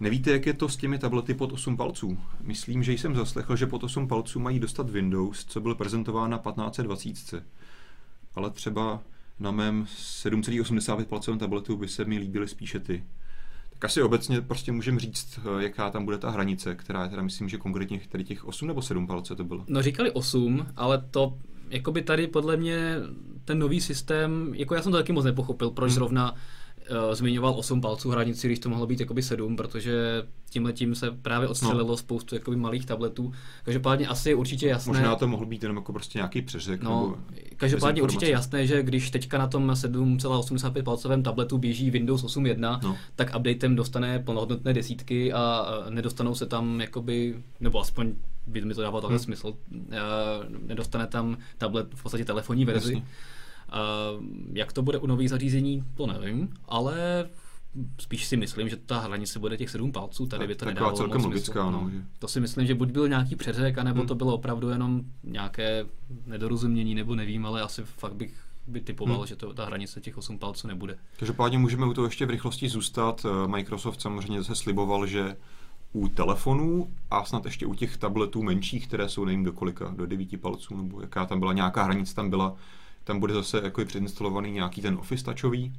[0.01, 2.19] Nevíte, jak je to s těmi tablety pod 8 palců?
[2.41, 6.39] Myslím, že jsem zaslechl, že pod 8 palců mají dostat Windows, co byl prezentován na
[6.39, 7.45] 1520.
[8.35, 9.03] Ale třeba
[9.41, 13.05] na mém 7,85 palcovém tabletu by se mi líbily spíše ty.
[13.73, 17.49] Tak asi obecně prostě můžeme říct, jaká tam bude ta hranice, která je teda myslím,
[17.49, 19.65] že konkrétně tady těch 8 nebo 7 palce to bylo.
[19.69, 21.39] No říkali 8, ale to
[21.71, 22.95] jakoby tady podle mě
[23.45, 25.95] ten nový systém, jako já jsem to taky moc nepochopil, proč hmm.
[25.95, 26.35] zrovna
[26.91, 31.11] uh, zmiňoval 8 palců hranici, když to mohlo být jakoby 7, protože tímhle tím se
[31.11, 31.97] právě odstřelilo no.
[31.97, 33.33] spoustu jakoby malých tabletů.
[33.65, 34.93] Každopádně asi je určitě jasné.
[34.93, 36.83] Možná to mohl být jenom jako prostě nějaký přeřek.
[36.83, 37.17] No, nebo
[37.57, 42.97] každopádně určitě jasné, že když teďka na tom 7,85 palcovém tabletu běží Windows 8.1, no.
[43.15, 48.13] tak updatem dostane plnohodnotné desítky a nedostanou se tam jakoby, nebo aspoň
[48.47, 49.19] by mi to dávalo hmm.
[49.19, 49.55] smysl, uh,
[50.67, 52.93] nedostane tam tablet v podstatě telefonní verzi.
[52.93, 53.07] Jasně
[54.53, 57.27] jak to bude u nových zařízení, to nevím, ale
[58.01, 61.21] spíš si myslím, že ta hranice bude těch sedm palců, tady by to nedávalo celkem
[61.21, 62.03] moc logická, no, že...
[62.19, 64.09] To si myslím, že buď byl nějaký přeřek, anebo hmm.
[64.09, 65.87] to bylo opravdu jenom nějaké
[66.27, 69.27] nedorozumění, nebo nevím, ale asi fakt bych by typoval, hmm.
[69.27, 70.99] že to, ta hranice těch 8 palců nebude.
[71.19, 73.27] Každopádně můžeme u toho ještě v rychlosti zůstat.
[73.27, 75.37] Eh, Microsoft samozřejmě se sliboval, že
[75.93, 80.07] u telefonů a snad ještě u těch tabletů menších, které jsou nevím do kolika, do
[80.07, 82.57] 9 palců, nebo jaká tam byla, nějaká hranice tam byla,
[83.07, 85.73] tam bude zase jako předinstalovaný nějaký ten Office touchový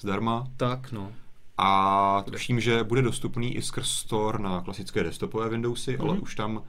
[0.00, 0.46] zdarma.
[0.56, 1.12] Tak, no.
[1.58, 6.02] A tuším, že bude dostupný i skrz Store na klasické desktopové Windowsy, mm-hmm.
[6.02, 6.62] ale už tam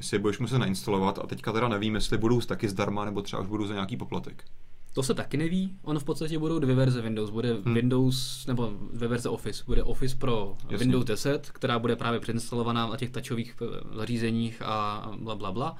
[0.00, 3.48] si budeš muset nainstalovat a teďka teda nevím, jestli budou taky zdarma, nebo třeba už
[3.48, 4.44] budou za nějaký poplatek.
[4.92, 5.76] To se taky neví.
[5.82, 7.30] Ono v podstatě budou dvě verze Windows.
[7.30, 7.74] Bude hmm.
[7.74, 9.64] Windows, nebo dvě verze Office.
[9.66, 10.76] Bude Office pro Jasně.
[10.76, 15.76] Windows 10, která bude právě přeinstalovaná na těch touchových eh, zařízeních a bla, bla, bla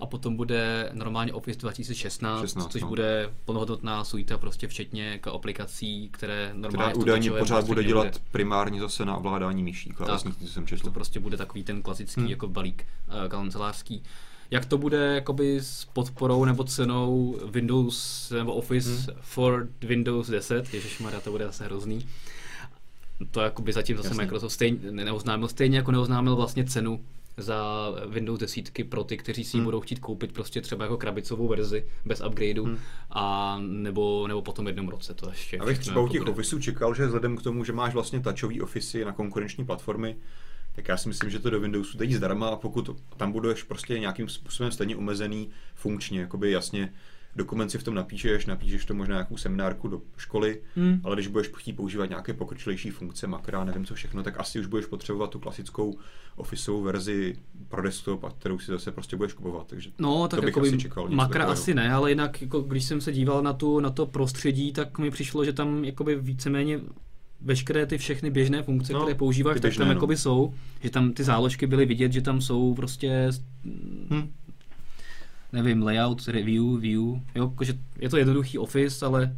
[0.00, 2.88] a potom bude normálně Office 2016, 16, což no.
[2.88, 8.18] bude plnohodnotná suita prostě včetně jako aplikací, které normálně Která údajně pořád bude dělat bude...
[8.30, 10.82] primárně zase na ovládání myší, klávesnicí, co jsem četl.
[10.82, 12.30] To prostě bude takový ten klasický hmm.
[12.30, 14.02] jako balík uh, kancelářský.
[14.50, 19.20] Jak to bude jakoby s podporou nebo cenou Windows nebo Office hmm.
[19.20, 22.06] for Windows 10, ježišmarja, to bude zase hrozný.
[23.30, 24.22] To jakoby zatím zase Jasně.
[24.22, 27.00] Microsoft stejně neoznámil, stejně jako neoznámil vlastně cenu
[27.36, 29.64] za Windows 10 pro ty, kteří si hmm.
[29.64, 32.78] budou chtít koupit prostě třeba jako krabicovou verzi bez upgradeu hmm.
[33.10, 35.58] a nebo, nebo potom jednom roce to ještě.
[35.58, 36.32] Abych třeba u těch bude.
[36.32, 40.16] Officeů čekal, že vzhledem k tomu, že máš vlastně touchový Office na konkurenční platformy,
[40.72, 43.98] tak já si myslím, že to do Windowsu dají zdarma a pokud tam budeš prostě
[43.98, 46.92] nějakým způsobem stejně omezený funkčně, jakoby jasně
[47.36, 51.00] dokument si v tom napíšeš, napíšeš to možná nějakou seminárku do školy, hmm.
[51.04, 54.66] ale když budeš chtít používat nějaké pokročilejší funkce, makra, nevím co všechno, tak asi už
[54.66, 55.98] budeš potřebovat tu klasickou
[56.36, 57.36] officeovou verzi
[57.68, 59.66] pro desktop, a kterou si zase prostě budeš kupovat.
[59.66, 61.08] Takže no, tak to bych asi čekal.
[61.08, 64.72] Makra asi ne, ale jinak, jako, když jsem se díval na, tu, na to prostředí,
[64.72, 66.80] tak mi přišlo, že tam jakoby víceméně
[67.40, 69.92] veškeré ty všechny běžné funkce, no, které používáš, běžné, tak tam no.
[69.92, 73.30] jakoby jsou, že tam ty záložky byly vidět, že tam jsou prostě
[74.10, 74.32] hmm
[75.54, 79.36] nevím, layout, review, view, jo, že je to jednoduchý Office, ale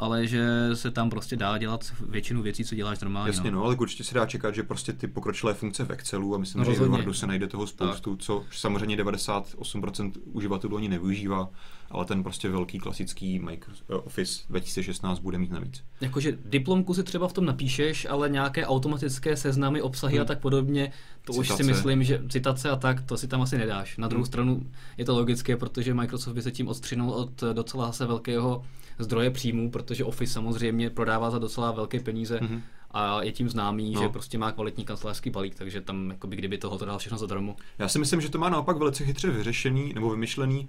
[0.00, 3.30] ale že se tam prostě dá dělat většinu věcí, co děláš normálně.
[3.30, 6.34] Jasně, no, no ale určitě se dá čekat, že prostě ty pokročilé funkce v Excelu
[6.34, 8.24] a myslím, no, že Wordu se najde toho spoustu, tak.
[8.24, 11.50] co samozřejmě 98% uživatelů ani nevyužívá,
[11.90, 15.84] ale ten prostě velký klasický Microsoft eh, Office 2016 bude mít navíc.
[16.00, 20.22] Jakože diplomku si třeba v tom napíšeš, ale nějaké automatické seznamy, obsahy hmm.
[20.22, 20.92] a tak podobně,
[21.24, 21.52] to citace.
[21.52, 23.96] už si myslím, že citace a tak, to si tam asi nedáš.
[23.96, 24.26] Na druhou hmm.
[24.26, 24.66] stranu
[24.98, 28.64] je to logické, protože Microsoft by se tím odstřinul od docela se velkého
[29.04, 32.60] zdroje příjmů, protože Office samozřejmě prodává za docela velké peníze mm-hmm.
[32.90, 34.02] a je tím známý, no.
[34.02, 37.56] že prostě má kvalitní kancelářský balík, takže tam jakoby, kdyby toho to dal všechno zadarmo.
[37.78, 40.68] Já si myslím, že to má naopak velice chytře vyřešený nebo vymyšlený,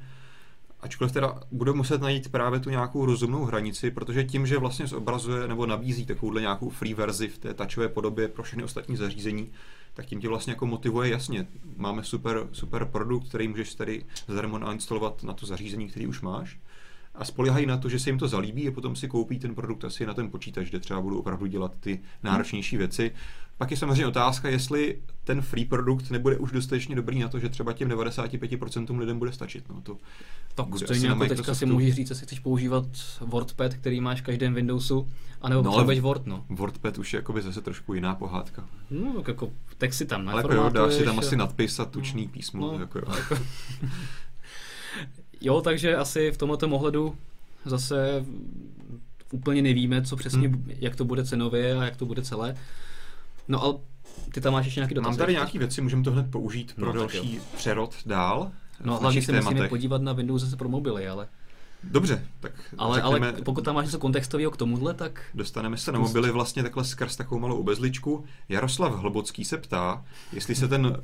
[0.81, 5.47] Ačkoliv teda bude muset najít právě tu nějakou rozumnou hranici, protože tím, že vlastně zobrazuje
[5.47, 9.51] nebo nabízí takovouhle nějakou free verzi v té tačové podobě pro všechny ostatní zařízení,
[9.93, 11.47] tak tím tě vlastně jako motivuje jasně.
[11.77, 16.57] Máme super, super produkt, který můžeš tady zadarmo nainstalovat na to zařízení, který už máš
[17.15, 19.85] a spolehají na to, že se jim to zalíbí a potom si koupí ten produkt
[19.85, 23.11] asi na ten počítač, kde třeba budou opravdu dělat ty náročnější věci.
[23.57, 27.49] Pak je samozřejmě otázka, jestli ten free produkt nebude už dostatečně dobrý na to, že
[27.49, 29.69] třeba těm 95% lidem bude stačit.
[29.69, 29.97] No, to
[30.55, 32.85] tak stejně jako teďka si můžeš říct, jestli chceš používat
[33.21, 35.07] WordPad, který máš v každém Windowsu,
[35.41, 36.25] anebo no, potřebuješ Word.
[36.25, 36.45] No.
[36.49, 38.67] WordPad už je jakoby zase trošku jiná pohádka.
[38.89, 41.85] No, tak jako text si tam Ale jako jo, dáš si tam asi nadpis a
[41.85, 42.71] tučný no, písmo.
[42.71, 43.05] No, jako jo.
[43.17, 43.35] Jako.
[45.41, 47.15] Jo, takže asi v tomto ohledu
[47.65, 48.25] zase
[49.31, 50.71] úplně nevíme, co přesně, hmm.
[50.79, 52.55] jak to bude cenově a jak to bude celé.
[53.47, 53.73] No ale
[54.33, 55.09] ty tam máš ještě nějaký dotaz.
[55.09, 58.51] Mám tady nějaké věci, můžeme to hned použít pro no, další přerod dál.
[58.83, 61.27] No hlavně se musíme podívat na Windows zase pro mobily, ale...
[61.83, 65.23] Dobře, tak ale, řekneme, ale pokud tam máš něco kontextového k tomuhle, tak...
[65.33, 68.25] Dostaneme se na mobily vlastně takhle skrz takovou malou obezličku.
[68.49, 70.97] Jaroslav Hlbocký se ptá, jestli se ten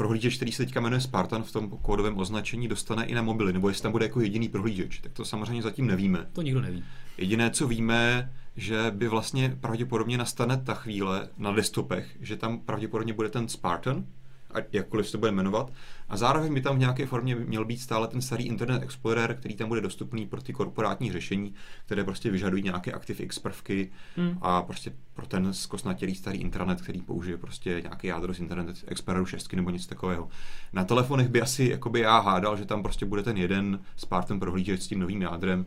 [0.00, 3.68] prohlížeč, který se teďka jmenuje Spartan v tom kódovém označení, dostane i na mobily, nebo
[3.68, 6.26] jestli tam bude jako jediný prohlížeč, tak to samozřejmě zatím nevíme.
[6.32, 6.84] To nikdo neví.
[7.18, 13.12] Jediné, co víme, že by vlastně pravděpodobně nastane ta chvíle na desktopech, že tam pravděpodobně
[13.12, 14.04] bude ten Spartan,
[14.72, 15.72] jakkoliv se to bude jmenovat.
[16.08, 19.56] A zároveň by tam v nějaké formě měl být stále ten starý Internet Explorer, který
[19.56, 21.54] tam bude dostupný pro ty korporátní řešení,
[21.86, 24.38] které prostě vyžadují nějaké ActiveX prvky hmm.
[24.42, 29.26] a prostě pro ten zkosnatělý starý internet, který použije prostě nějaký jádro z Internet Exploreru
[29.26, 30.28] 6 nebo něco takového.
[30.72, 34.82] Na telefonech by asi jakoby já hádal, že tam prostě bude ten jeden Spartan prohlížeč
[34.82, 35.66] s tím novým jádrem,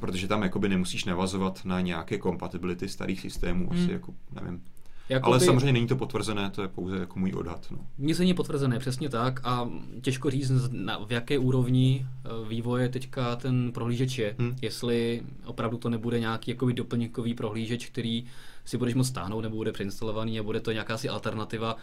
[0.00, 3.82] protože tam jakoby nemusíš navazovat na nějaké kompatibility starých systémů, hmm.
[3.82, 4.62] asi jako, nevím,
[5.08, 7.66] Jakoby, Ale samozřejmě není to potvrzené, to je pouze jako můj odhad.
[7.70, 7.78] No.
[7.98, 9.68] Nic není potvrzené, přesně tak a
[10.00, 14.34] těžko říct, na, v jaké úrovni eh, vývoje teďka ten prohlížeč je.
[14.38, 14.56] Hmm.
[14.62, 18.24] Jestli opravdu to nebude nějaký jakoby doplňkový prohlížeč, který
[18.64, 21.76] si budeš moct stáhnout nebo bude přeinstalovaný a bude to nějaká si alternativa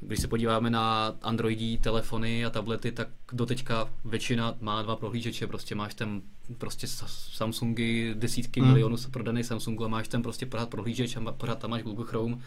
[0.00, 5.74] když se podíváme na Androidí telefony a tablety, tak doteďka většina má dva prohlížeče, prostě
[5.74, 6.22] máš tam
[6.58, 8.68] prostě Samsungy, desítky hmm.
[8.68, 12.38] milionů prodaných Samsungů a máš tam prostě pořád prohlížeč a pořád tam máš Google Chrome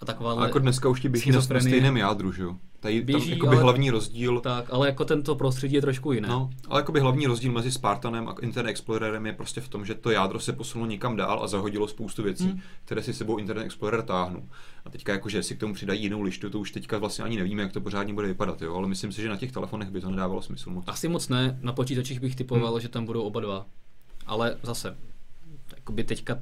[0.00, 0.32] a taková.
[0.34, 2.56] A jako dneska už ti běží na stejném jádru, že jo?
[2.80, 4.40] Tady běží, tam ale, hlavní rozdíl...
[4.40, 6.28] Tak, ale jako tento prostředí je trošku jiné.
[6.28, 9.94] No, ale jakoby hlavní rozdíl mezi Spartanem a Internet Explorerem je prostě v tom, že
[9.94, 12.60] to jádro se posunulo někam dál a zahodilo spoustu věcí, hmm.
[12.84, 14.48] které si sebou Internet Explorer táhnou.
[14.84, 17.62] A teďka jakože si k tomu přidají jinou lištu, to už teďka vlastně ani nevíme,
[17.62, 18.74] jak to pořádně bude vypadat, jo?
[18.74, 20.84] ale myslím si, že na těch telefonech by to nedávalo smysl moc.
[20.86, 22.80] Asi moc ne, na počítačích bych typoval, hmm.
[22.80, 23.47] že tam budou oba dva.
[24.26, 24.96] Ale zase,
[25.76, 26.38] jakoby teďka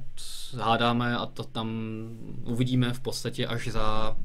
[0.59, 1.69] hádáme a to tam
[2.43, 4.17] uvidíme v podstatě až za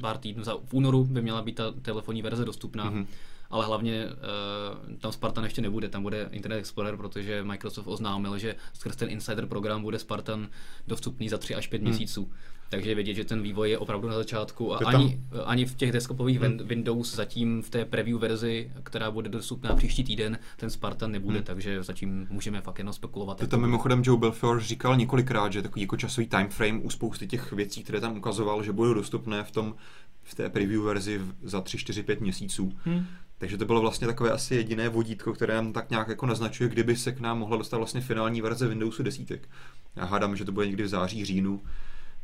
[0.00, 2.90] pár týdnů, za, v únoru by měla být ta telefonní verze dostupná.
[2.90, 3.06] Mm-hmm
[3.50, 8.54] ale hlavně uh, tam Spartan ještě nebude, tam bude Internet Explorer, protože Microsoft oznámil, že
[8.72, 10.48] skrz ten Insider program bude Spartan
[10.86, 11.88] dostupný za 3 až 5 hmm.
[11.88, 12.30] měsíců.
[12.70, 16.40] Takže vědět, že ten vývoj je opravdu na začátku a ani, ani v těch desktopových
[16.40, 16.58] hmm.
[16.58, 21.44] Windows zatím v té preview verzi, která bude dostupná příští týden, ten Spartan nebude, hmm.
[21.44, 23.38] takže zatím můžeme fakt jenom spekulovat.
[23.38, 27.26] To tam mimochodem Joe Belfort říkal několikrát, že takový jako časový time frame u spousty
[27.26, 29.74] těch věcí, které tam ukazoval, že budou dostupné v tom
[30.22, 32.72] v té preview verzi za 3, 4, 5 měsíců.
[32.84, 33.06] Hmm.
[33.38, 36.96] Takže to bylo vlastně takové asi jediné vodítko, které nám tak nějak jako naznačuje, kdyby
[36.96, 39.48] se k nám mohla dostat vlastně finální verze Windowsu desítek.
[39.96, 41.62] Já hádám, že to bude někdy v září, říjnu.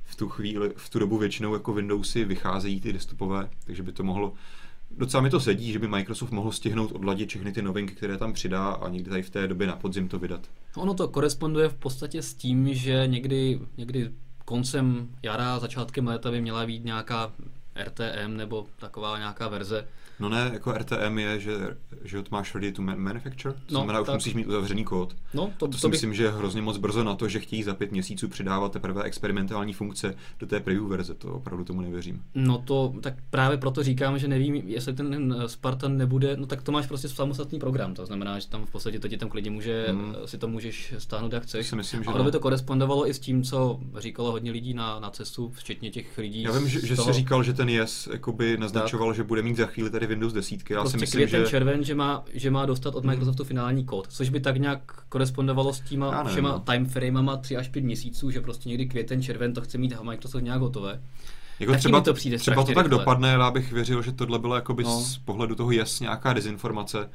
[0.05, 4.03] V tu chvíli, v tu dobu většinou jako Windowsy vycházejí ty desktopové, takže by to
[4.03, 4.33] mohlo
[4.97, 8.33] Docela mi to sedí, že by Microsoft mohl stihnout odladit všechny ty novinky, které tam
[8.33, 10.41] přidá a někdy tady v té době na podzim to vydat.
[10.77, 14.11] Ono to koresponduje v podstatě s tím, že někdy, někdy
[14.45, 17.33] koncem jara, začátkem léta by měla být nějaká
[17.85, 19.89] RTM nebo taková nějaká verze,
[20.21, 24.01] No ne, jako RTM je, že, že to máš ready to manufacture, to no, znamená,
[24.01, 25.17] už musíš mít uzavřený kód.
[25.35, 25.93] No, to, to, to si bych...
[25.93, 29.03] myslím, že je hrozně moc brzo na to, že chtějí za pět měsíců přidávat teprve
[29.03, 32.23] experimentální funkce do té preview verze, to opravdu tomu nevěřím.
[32.35, 36.73] No to, tak právě proto říkám, že nevím, jestli ten Spartan nebude, no tak to
[36.73, 39.87] máš prostě samostatný program, to znamená, že tam v podstatě to ti tam klidně může,
[39.89, 40.15] hmm.
[40.25, 41.69] si to můžeš stáhnout jak chceš.
[41.69, 45.01] Si myslím, že a by to korespondovalo i s tím, co říkalo hodně lidí na,
[45.01, 46.43] na cestu, včetně těch lidí.
[46.43, 49.17] Já vím, že, že jsi říkal, že ten Yes jakoby naznačoval, tak.
[49.17, 50.71] že bude mít za chvíli tady Windows 10.
[50.71, 51.51] Já prostě si myslím, květen, že...
[51.51, 53.49] červen, že má, že má dostat od Microsoftu hmm.
[53.49, 56.59] finální kód, což by tak nějak korespondovalo s těma všema no.
[56.73, 60.61] timeframama 3 až 5 měsíců, že prostě někdy květen, červen to chce mít Microsoft nějak
[60.61, 61.01] hotové.
[61.61, 62.99] Jako Taky třeba to, přijde třeba to tak rychle.
[62.99, 65.01] dopadne, já bych věřil, že tohle bylo jakoby no.
[65.01, 67.11] z pohledu toho jas nějaká dezinformace,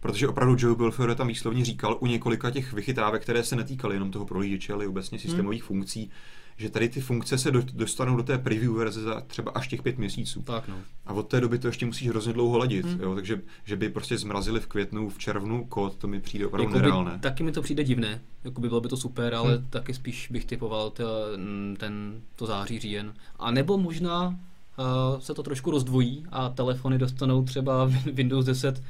[0.00, 4.10] protože opravdu Joe Belfiore tam výslovně říkal u několika těch vychytávek, které se netýkaly jenom
[4.10, 5.66] toho prohlížeče, ale obecně systémových hmm.
[5.66, 6.10] funkcí,
[6.60, 9.98] že tady ty funkce se dostanou do té preview verze za třeba až těch pět
[9.98, 10.42] měsíců.
[10.42, 10.74] Tak no.
[11.06, 13.00] A od té doby to ještě musíš hrozně dlouho ladit, hmm.
[13.00, 13.14] jo?
[13.14, 16.82] takže že by prostě zmrazili v květnu, v červnu kód, to mi přijde opravdu Jakoby,
[16.82, 17.18] nereálné.
[17.18, 19.66] Taky mi to přijde divné, jako by bylo by to super, ale hmm.
[19.70, 21.06] taky spíš bych typoval ten,
[21.78, 23.14] ten, to září, říjen.
[23.38, 24.34] A nebo možná uh,
[25.18, 28.82] se to trošku rozdvojí a telefony dostanou třeba Windows 10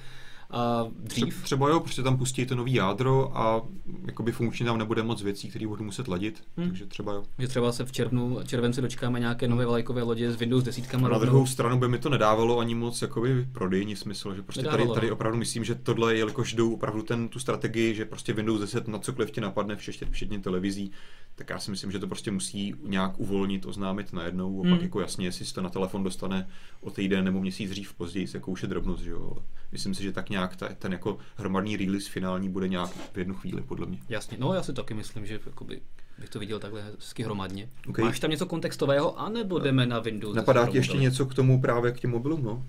[0.51, 1.43] a dřív.
[1.43, 3.63] Třeba jo, prostě tam pustí to nový jádro a
[4.07, 6.69] jakoby funkčně tam nebude moc věcí, které budu muset ladit, hmm.
[6.69, 7.25] takže třeba jo.
[7.39, 10.93] Že třeba se v červnu, červenci dočkáme nějaké nové vlajkové lodě s Windows 10.
[10.93, 14.89] Na druhou stranu by mi to nedávalo ani moc jakoby prodejní smysl, že prostě tady,
[14.95, 15.13] tady no.
[15.13, 18.99] opravdu myslím, že tohle, jelikož jdou opravdu ten, tu strategii, že prostě Windows 10 na
[18.99, 20.93] cokoliv ti napadne, včetně, včetně televizí,
[21.35, 24.73] tak já si myslím, že to prostě musí nějak uvolnit, oznámit najednou a hmm.
[24.73, 26.49] pak jako jasně, jestli se to na telefon dostane
[26.81, 29.37] o týden nebo měsíc dřív později, jako už je drobnost, že jo.
[29.73, 33.35] Myslím si, že tak nějak ta, ten jako hromadný release finální bude nějak v jednu
[33.35, 33.99] chvíli, podle mě.
[34.09, 35.81] Jasně, no já si taky myslím, že jakoby
[36.19, 37.69] bych to viděl takhle hezky hromadně.
[37.89, 38.05] Okay.
[38.05, 40.37] Máš tam něco kontextového, anebo jdeme na Windows?
[40.37, 42.65] Napadá ti ještě něco k tomu právě k těm mobilům, no?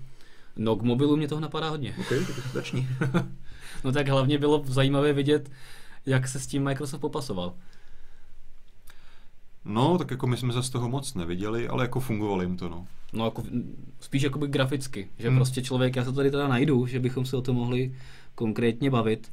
[0.56, 1.94] No k mobilu mě toho napadá hodně.
[2.00, 2.88] Ok, tak začni.
[3.84, 5.50] no tak hlavně bylo zajímavé vidět,
[6.06, 7.54] jak se s tím Microsoft popasoval.
[9.64, 12.86] No, tak jako my jsme zase toho moc neviděli, ale jako fungovalo jim to, no.
[13.12, 13.42] No, jako,
[14.00, 15.36] spíš jakoby graficky, že hmm.
[15.36, 17.94] prostě člověk, já se tady teda najdu, že bychom se o tom mohli
[18.34, 19.32] konkrétně bavit,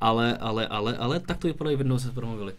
[0.00, 2.52] ale, ale, ale, ale tak to vypadají Windows pro mobily.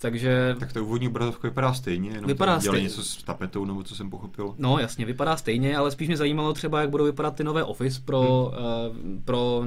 [0.00, 0.56] Takže...
[0.60, 2.82] Tak to úvodní obrazovka vypadá stejně, jenom vypadá stejně.
[2.82, 4.54] něco s tapetou, nebo co jsem pochopil.
[4.58, 8.00] No jasně, vypadá stejně, ale spíš mě zajímalo třeba, jak budou vypadat ty nové Office
[8.04, 9.16] pro, hmm.
[9.16, 9.64] uh, pro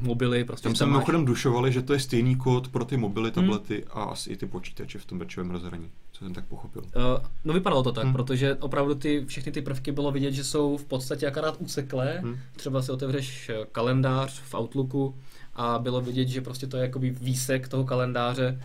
[0.00, 0.44] mobily.
[0.44, 3.34] Prostě tam se mimochodem dušovali, že to je stejný kód pro ty mobily, hmm.
[3.34, 4.02] tablety hmm.
[4.02, 6.82] a asi i ty počítače v tom večovém rozhraní, co jsem tak pochopil.
[6.82, 7.02] Uh,
[7.44, 8.12] no vypadalo to tak, hmm.
[8.12, 12.18] protože opravdu ty, všechny ty prvky bylo vidět, že jsou v podstatě akorát useklé.
[12.22, 12.36] Hmm.
[12.56, 15.14] Třeba si otevřeš eh, kalendář v Outlooku
[15.54, 18.60] a bylo vidět, že prostě to je jakoby výsek toho kalendáře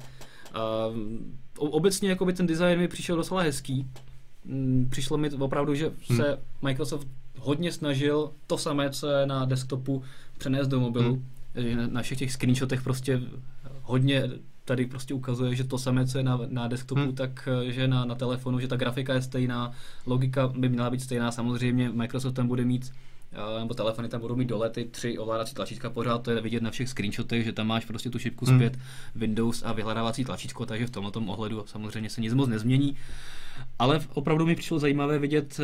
[0.56, 3.88] Uh, obecně by ten design mi přišel docela hezký.
[4.46, 6.18] Mm, přišlo mi opravdu, že hmm.
[6.18, 6.38] se hmm.
[6.62, 7.08] Microsoft
[7.40, 10.04] hodně snažil to samé, co je na desktopu,
[10.38, 11.22] přenést do mobilu.
[11.56, 11.94] Hmm.
[11.94, 13.22] Na všech těch screenshotech prostě
[13.82, 14.30] hodně
[14.70, 17.16] tady prostě ukazuje, že to samé, co je na, na desktopu, hmm.
[17.16, 19.72] tak eh, že na, na telefonu, že ta grafika je stejná,
[20.06, 22.92] logika by měla být stejná, samozřejmě Microsoft tam bude mít
[23.60, 26.72] nebo telefony tam budou mít dole ty tři ovládací tlačítka pořád, to je vidět na
[26.72, 28.58] všech screenshotech, že tam máš prostě tu šipku hmm.
[28.58, 28.78] zpět,
[29.16, 32.98] Windows a vyhledávací tlačítko, takže v tomto ohledu samozřejmě se nic moc nezmění.
[33.80, 35.60] Ale opravdu mi přišlo zajímavé vidět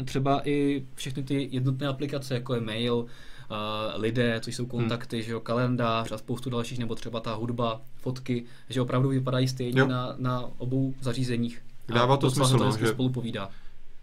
[0.00, 3.06] eh, třeba i všechny ty jednotné aplikace, jako je mail,
[3.50, 5.24] uh, lidé, což jsou kontakty, hmm.
[5.24, 9.84] že jo, kalendář a spoustu dalších, nebo třeba ta hudba, fotky, že opravdu vypadají stejně
[9.84, 11.62] na, na obou zařízeních.
[11.88, 13.50] Dává to smysl, no, že spolu povídá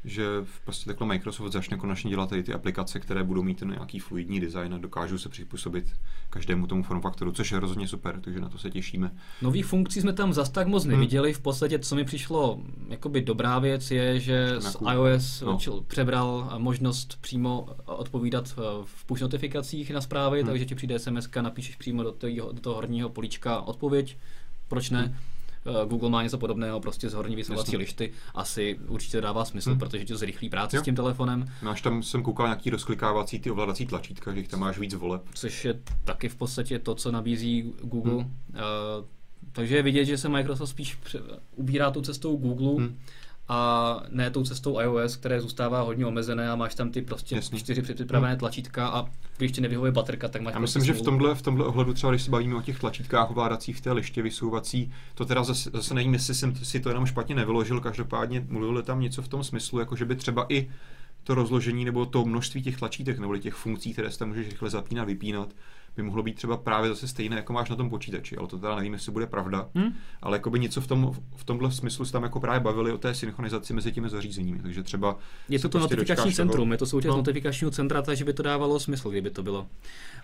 [0.05, 0.25] že
[0.63, 4.39] prostě takhle Microsoft začne konečně dělat i ty aplikace, které budou mít ten nějaký fluidní
[4.39, 5.95] design a dokážou se přizpůsobit
[6.29, 9.11] každému tomu formfaktoru, což je rozhodně super, takže na to se těšíme.
[9.41, 11.39] Nový funkcí jsme tam zas tak moc neviděli, hmm.
[11.39, 15.57] v podstatě co mi přišlo jakoby dobrá věc je, že z iOS no.
[15.87, 20.49] přebral možnost přímo odpovídat v push notifikacích na zprávy, hmm.
[20.49, 24.17] takže ti přijde SMS, napíšeš přímo do toho, do toho horního políčka odpověď,
[24.67, 25.01] proč ne?
[25.01, 25.32] Hmm Eh,
[25.87, 29.79] Google má něco podobného, prostě z horní vysvětlovací lišty, asi určitě dává smysl, hmm.
[29.79, 30.81] protože to zrychlí práci jo.
[30.81, 31.45] s tím telefonem.
[31.61, 35.21] Máš tam, jsem koukal nějaký rozklikávací ty ovládací tlačítka, že tam máš víc voleb.
[35.33, 38.13] Což je taky v podstatě to, co nabízí Google.
[38.13, 38.21] Hmm.
[38.21, 39.05] Uh,
[39.51, 40.97] takže je vidět, že se Microsoft spíš
[41.55, 42.97] ubírá tou cestou Google, hmm
[43.53, 47.59] a ne tou cestou iOS, které zůstává hodně omezené a máš tam ty prostě Jasný.
[47.59, 48.39] čtyři připravené hmm.
[48.39, 49.05] tlačítka a
[49.37, 51.93] když ti nevyhovuje baterka, tak máš Já myslím, prostě že v tomhle, v tomhle ohledu
[51.93, 55.69] třeba, když se bavíme o těch tlačítkách ovládacích v té liště vysouvací, to teda zase,
[55.73, 59.43] zase nevím, jestli jsem si to jenom špatně nevyložil, každopádně mluvili tam něco v tom
[59.43, 60.69] smyslu, jako že by třeba i
[61.23, 65.07] to rozložení nebo to množství těch tlačítek nebo těch funkcí, které se můžeš rychle zapínat,
[65.07, 65.49] vypínat,
[65.95, 68.75] by mohlo být třeba právě zase stejné, jako máš na tom počítači, ale to teda
[68.75, 69.93] nevím, jestli bude pravda, hmm?
[70.21, 72.97] ale jako by něco v, tom, v tomhle smyslu se tam jako právě bavili o
[72.97, 75.17] té synchronizaci mezi těmi zařízeními, takže třeba...
[75.49, 76.73] Je to to prostě notifikační centrum, toho...
[76.73, 77.17] je to součást no.
[77.17, 79.67] notifikačního centra, takže by to dávalo smysl, kdyby to bylo.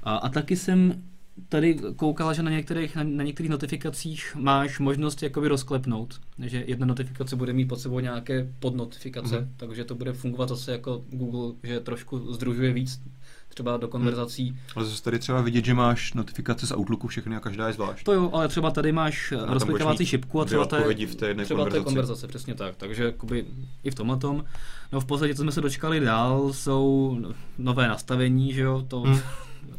[0.03, 1.03] A, a taky jsem
[1.49, 6.85] tady koukala, že na některých, na, na některých notifikacích máš možnost jakoby rozklepnout, že jedna
[6.85, 9.47] notifikace bude mít pod sebou nějaké podnotifikace, mm-hmm.
[9.57, 13.01] takže to bude fungovat zase jako Google, že trošku združuje víc
[13.49, 14.49] třeba do konverzací.
[14.49, 14.59] Hmm.
[14.75, 18.03] Ale zase tady třeba vidět, že máš notifikace z Outlooku všechny a každá je zvlášť.
[18.03, 21.27] To jo, ale třeba tady máš eh, rozklikávací šipku a třeba to je, v té
[21.27, 21.79] jedné třeba konverzaci.
[21.79, 22.75] té konverzace, přesně tak.
[22.75, 23.45] Takže jakoby
[23.83, 24.43] i v tomhle tom.
[24.91, 27.17] No v podstatě, co jsme se dočkali dál, jsou
[27.57, 28.99] nové nastavení, že jo, to...
[28.99, 29.19] Hmm.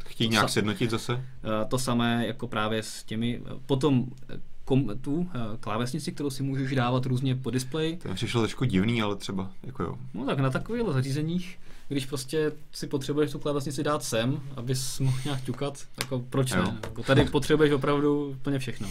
[0.06, 1.12] Chtějí nějak sjednotit zase?
[1.12, 5.28] Eh, to samé jako právě s těmi, potom eh, kom, tu
[5.60, 7.96] klávesnici, kterou si můžeš dávat různě po displeji.
[7.96, 9.98] To mi přišlo trošku divný, ale třeba jako jo.
[10.14, 11.58] No tak na takových zařízeních
[11.95, 16.78] když prostě si potřebuješ tu klávesnici dát sem, abys mohl nějak ťukat, jako proč ne?
[16.82, 18.88] Jako tady potřebuješ opravdu úplně všechno.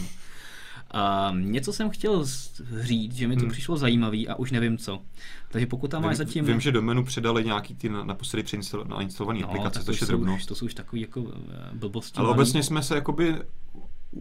[0.90, 2.26] A něco jsem chtěl
[2.80, 3.50] říct, že mi to hmm.
[3.50, 5.02] přišlo zajímavý a už nevím co.
[5.50, 6.44] Takže pokud tam máš zatím...
[6.44, 8.44] Vím, že do menu přidali nějaký ty naposledy
[8.84, 10.48] nainstalované no, aplikace, což je drobnost.
[10.48, 12.18] To jsou už takový jako eh, blbosti.
[12.18, 13.34] Ale obecně jsme se jakoby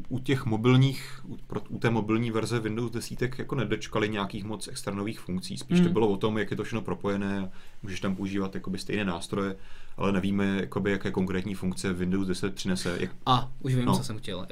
[0.10, 1.22] u těch mobilních,
[1.70, 5.58] u, té mobilní verze Windows 10 jako nedočkali nějakých moc extra nových funkcí.
[5.58, 5.88] Spíš hmm.
[5.88, 7.52] to bylo o tom, jak je to všechno propojené,
[7.84, 9.56] můžeš tam používat jakoby stejné nástroje,
[9.98, 12.98] ale nevíme, jakoby, jaké konkrétní funkce Windows 10 přinese.
[13.00, 13.12] Jak...
[13.26, 13.98] A, už vím, no.
[13.98, 14.38] co jsem chtěl.
[14.40, 14.46] Uh,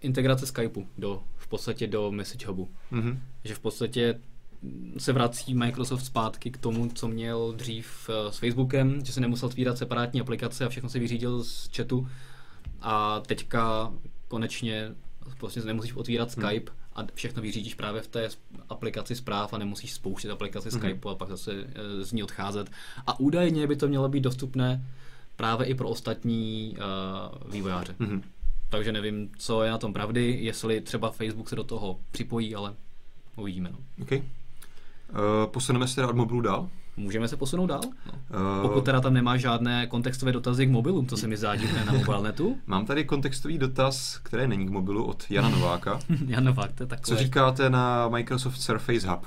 [0.00, 2.68] integrace Skypeu do, v podstatě do Message Hubu.
[2.92, 3.18] Mm-hmm.
[3.44, 4.20] Že v podstatě
[4.98, 9.46] se vrací Microsoft zpátky k tomu, co měl dřív uh, s Facebookem, že se nemusel
[9.46, 12.08] otvírat separátní aplikace a všechno se vyřídil z chatu
[12.80, 13.92] a teďka
[14.28, 14.94] konečně
[15.40, 16.46] vlastně nemusíš otvírat hmm.
[16.46, 18.28] Skype a všechno vyřídíš právě v té
[18.68, 20.80] aplikaci zpráv a nemusíš spouštět aplikaci hmm.
[20.80, 22.70] Skype a pak zase e, z ní odcházet.
[23.06, 24.86] A údajně by to mělo být dostupné
[25.36, 27.94] právě i pro ostatní uh, vývojáře.
[27.98, 28.22] Hmm.
[28.68, 32.74] Takže nevím, co je na tom pravdy, jestli třeba Facebook se do toho připojí, ale
[33.36, 33.70] uvidíme.
[33.72, 33.78] No.
[34.02, 34.18] Okay.
[34.18, 36.68] Uh, posuneme se teda od mobilu dál?
[36.96, 37.80] Můžeme se posunout dál?
[38.06, 38.12] No.
[38.12, 41.54] Uh, Pokud teda tam nemá žádné kontextové dotazy k mobilům, co se mi zdá
[41.86, 42.58] na mobilnetu.
[42.66, 46.00] Mám tady kontextový dotaz, který není k mobilu od Jana Nováka.
[46.26, 47.16] Jan Novák, to je takové.
[47.16, 49.26] Co říkáte na Microsoft Surface Hub?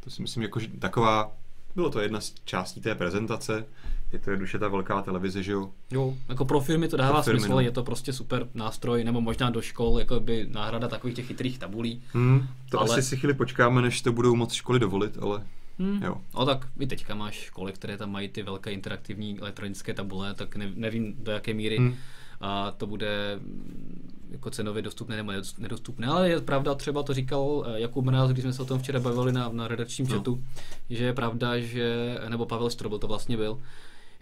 [0.00, 1.32] To si myslím, jako, že taková,
[1.74, 3.64] bylo to jedna z částí té prezentace,
[4.12, 5.70] je to jednoduše ta velká televize, že jo?
[5.90, 7.60] Jo, jako pro firmy to dává firmy, smysl, no.
[7.60, 11.58] je to prostě super nástroj, nebo možná do škol, jako by náhrada takových těch chytrých
[11.58, 12.02] tabulí.
[12.12, 12.90] Hmm, to ale...
[12.90, 15.42] asi si chvíli počkáme, než to budou moc školy dovolit, ale
[15.78, 16.02] Hmm.
[16.02, 16.16] Jo.
[16.34, 20.56] No tak i teďka máš školy, které tam mají ty velké interaktivní elektronické tabule, tak
[20.56, 21.94] ne, nevím do jaké míry hmm.
[22.40, 27.66] a to bude mm, jako cenově dostupné nebo nedostupné, ale je pravda, třeba to říkal
[27.66, 30.16] eh, Jakub Mráz, když jsme se o tom včera bavili na, na redakčním no.
[30.16, 30.44] chatu,
[30.90, 33.60] že je pravda, že, nebo Pavel Strobl to vlastně byl,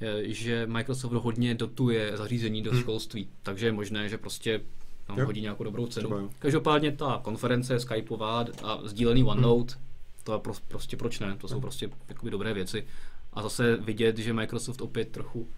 [0.00, 2.80] eh, že Microsoft hodně dotuje zařízení do hmm.
[2.80, 4.60] školství, takže je možné, že prostě
[5.08, 6.30] no, hodí nějakou dobrou cenu.
[6.38, 9.24] Každopádně ta konference Skypeová a sdílený.
[9.24, 9.93] OneNote, hmm
[10.24, 12.86] to je pro, prostě proč ne, to jsou prostě jakoby dobré věci.
[13.32, 15.48] A zase vidět, že Microsoft opět trochu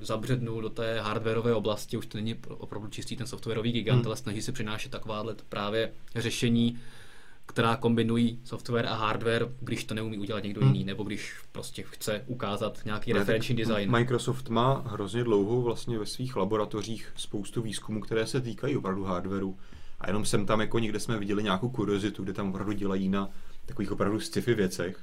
[0.00, 4.06] zabřednul do té hardwareové oblasti, už to není opravdu čistý ten softwarový gigant, hmm.
[4.06, 6.78] ale snaží se přinášet takováhle právě řešení,
[7.46, 10.72] která kombinují software a hardware, když to neumí udělat někdo hmm.
[10.72, 13.90] jiný, nebo když prostě chce ukázat nějaký ne, referenční design.
[13.90, 19.58] Microsoft má hrozně dlouho vlastně ve svých laboratořích spoustu výzkumů, které se týkají opravdu hardwareu.
[20.00, 23.28] A jenom jsem tam jako někde jsme viděli nějakou kuriozitu, kde tam opravdu dělají na
[23.66, 25.00] takových opravdu sci-fi věcech.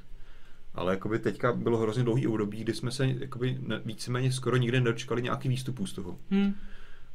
[0.74, 5.22] Ale jakoby teďka bylo hrozně dlouhý období, kdy jsme se jakoby víceméně skoro nikdy nedočkali
[5.22, 6.18] nějaký výstupů z toho.
[6.30, 6.54] Hmm.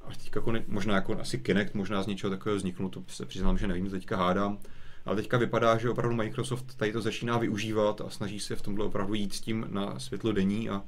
[0.01, 3.25] A teďka jako ne, možná jako asi Kinect možná z něčeho takového vzniknul, to se
[3.25, 4.57] přiznám, že nevím, teďka hádám.
[5.05, 8.85] Ale teďka vypadá, že opravdu Microsoft tady to začíná využívat a snaží se v tomhle
[8.85, 10.83] opravdu jít s tím na světlo denní a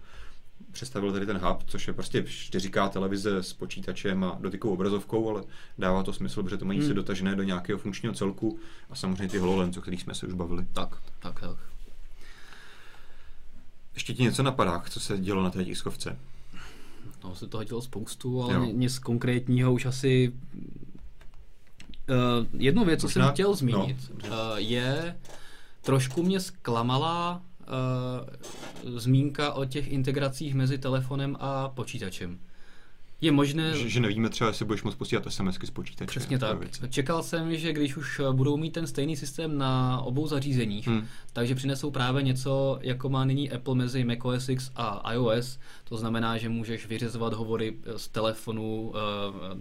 [0.71, 5.43] představil tady ten hub, což je prostě 4K televize s počítačem a dotykovou obrazovkou, ale
[5.77, 6.87] dává to smysl, protože to mají hmm.
[6.87, 8.59] se dotažené do nějakého funkčního celku
[8.89, 10.65] a samozřejmě ty HoloLens, o kterých jsme se už bavili.
[10.73, 11.57] Tak, tak, tak.
[13.93, 16.17] Ještě ti něco napadá, co se dělo na té tiskovce?
[17.23, 20.33] No, se toho dělo spoustu, ale nic konkrétního už asi...
[22.09, 23.25] Uh, jednu věc, co Možná?
[23.25, 25.19] jsem chtěl zmínit, no, uh, je,
[25.81, 27.41] trošku mě zklamala
[28.83, 32.39] uh, zmínka o těch integracích mezi telefonem a počítačem.
[33.21, 33.77] Je možné...
[33.77, 36.07] Že, že nevíme třeba, jestli budeš moct posílat SMSky z počítače.
[36.07, 36.59] Přesně tak.
[36.59, 36.81] Věci.
[36.89, 41.07] Čekal jsem, že když už eh, budou mít ten stejný systém na obou zařízeních, hmm.
[41.33, 45.59] takže přinesou právě něco, jako má nyní Apple mezi macOS X a iOS.
[45.83, 48.93] To znamená, že můžeš vyřizovat hovory eh, z telefonu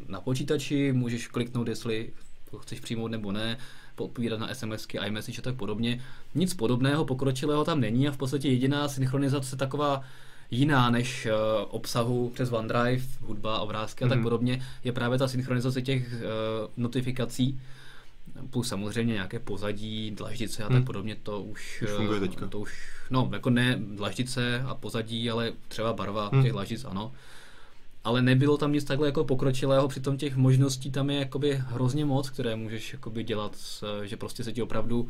[0.08, 2.12] na počítači, můžeš kliknout, jestli
[2.50, 3.58] to chceš přijmout nebo ne,
[4.04, 6.02] odpovídat na SMSky, iMessage a tak podobně.
[6.34, 10.02] Nic podobného, pokročilého tam není a v podstatě jediná synchronizace taková
[10.50, 11.32] jiná než uh,
[11.70, 14.10] obsahu přes OneDrive, hudba, obrázky a mm-hmm.
[14.10, 14.24] tak mhm.
[14.24, 16.20] podobně, je právě ta synchronizace těch uh,
[16.76, 17.60] notifikací,
[18.50, 20.84] plus samozřejmě nějaké pozadí, dlaždice a tak hmm.
[20.84, 22.46] podobně, to už, už funguje teďka.
[22.46, 22.72] To už,
[23.10, 26.42] no, jako ne dlaždice a pozadí, ale třeba barva hmm.
[26.42, 27.12] těch dlaždic, ano
[28.04, 32.30] ale nebylo tam nic takhle jako pokročilého, přitom těch možností tam je jakoby hrozně moc,
[32.30, 33.56] které můžeš jakoby dělat,
[34.04, 35.08] že prostě se ti opravdu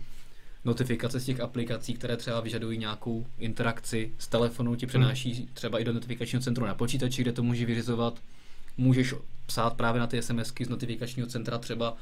[0.64, 5.48] notifikace z těch aplikací, které třeba vyžadují nějakou interakci s telefonu, ti přenáší hmm.
[5.54, 8.20] třeba i do notifikačního centru na počítači, kde to můžeš vyřizovat.
[8.76, 9.14] Můžeš
[9.46, 11.96] psát právě na ty SMSky z notifikačního centra třeba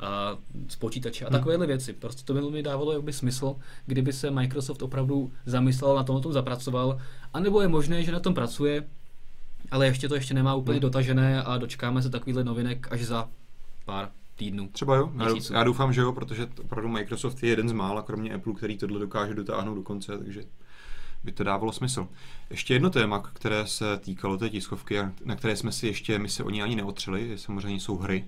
[0.00, 1.38] a z počítače a hmm.
[1.38, 1.92] takovéhle věci.
[1.92, 3.56] Prostě to by mi dávalo jakoby smysl,
[3.86, 7.00] kdyby se Microsoft opravdu zamyslel na tom, tom zapracoval,
[7.34, 8.84] anebo je možné, že na tom pracuje,
[9.70, 10.80] ale ještě to ještě nemá úplně hmm.
[10.80, 13.28] dotažené a dočkáme se takovýhle novinek až za
[13.84, 14.68] pár týdnů.
[14.72, 15.52] Třeba jo, měsíců.
[15.52, 19.00] já doufám, že jo, protože opravdu Microsoft je jeden z mála, kromě Apple, který tohle
[19.00, 20.42] dokáže dotáhnout do konce, takže
[21.24, 22.08] by to dávalo smysl.
[22.50, 26.44] Ještě jedno téma, které se týkalo té tiskovky, na které jsme si ještě, my se
[26.44, 28.24] o ní ani neotřeli, je samozřejmě jsou hry.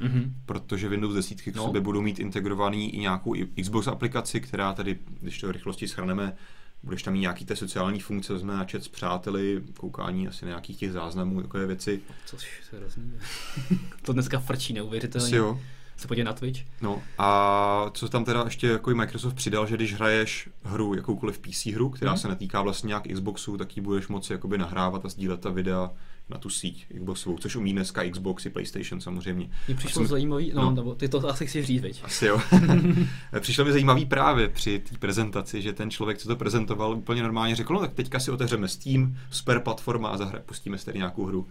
[0.00, 0.32] Mm-hmm.
[0.46, 1.64] Protože Windows 10 k no.
[1.64, 6.36] sobě budou mít integrovaný i nějakou Xbox aplikaci, která tady, když to v rychlosti schrneme,
[6.82, 10.48] budeš tam mít nějaký té sociální funkce, vezme na chat s přáteli, koukání asi na
[10.48, 12.00] nějakých těch záznamů, takové věci.
[12.26, 13.12] Což se hrozný.
[14.02, 15.36] to dneska frčí neuvěřitelně.
[15.36, 15.60] Jo.
[15.96, 16.60] Se podívej na Twitch.
[16.82, 21.66] No a co tam teda ještě jako Microsoft přidal, že když hraješ hru, jakoukoliv PC
[21.66, 22.18] hru, která hmm.
[22.18, 25.90] se netýká vlastně nějak Xboxu, tak ji budeš moci jakoby nahrávat a sdílet ta videa
[26.30, 29.50] na tu síť Xboxovou, což umí dneska Xbox i PlayStation samozřejmě.
[29.68, 30.06] Mně přišlo jsem...
[30.06, 32.04] zajímavý, no, no, nebo ty to asi chceš říct, veď?
[32.04, 32.40] Asi jo.
[33.40, 37.56] přišlo mi zajímavý právě při té prezentaci, že ten člověk, co to prezentoval, úplně normálně
[37.56, 41.24] řekl, no tak teďka si otevřeme Steam, super platforma a zahra, pustíme si tady nějakou
[41.24, 41.48] hru.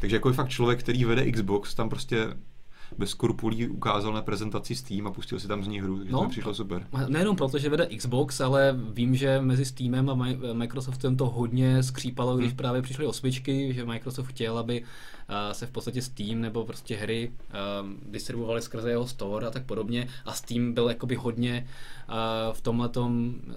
[0.00, 2.28] Takže jako fakt člověk, který vede Xbox, tam prostě
[2.98, 6.18] bez skrupulí ukázal na prezentaci Steam a pustil si tam z ní hru, takže no,
[6.18, 6.86] to mi přišlo super.
[7.08, 10.14] Nejenom proto, že vede Xbox, ale vím, že mezi Steamem a
[10.52, 12.56] Microsoftem to hodně skřípalo, když hmm.
[12.56, 14.84] právě přišly osmičky, že Microsoft chtěl, aby
[15.52, 20.08] se v podstatě Steam nebo prostě hry uh, distribuovaly skrze jeho store a tak podobně
[20.24, 21.66] a Steam byl jakoby hodně
[22.08, 22.14] uh,
[22.52, 22.90] v tomhle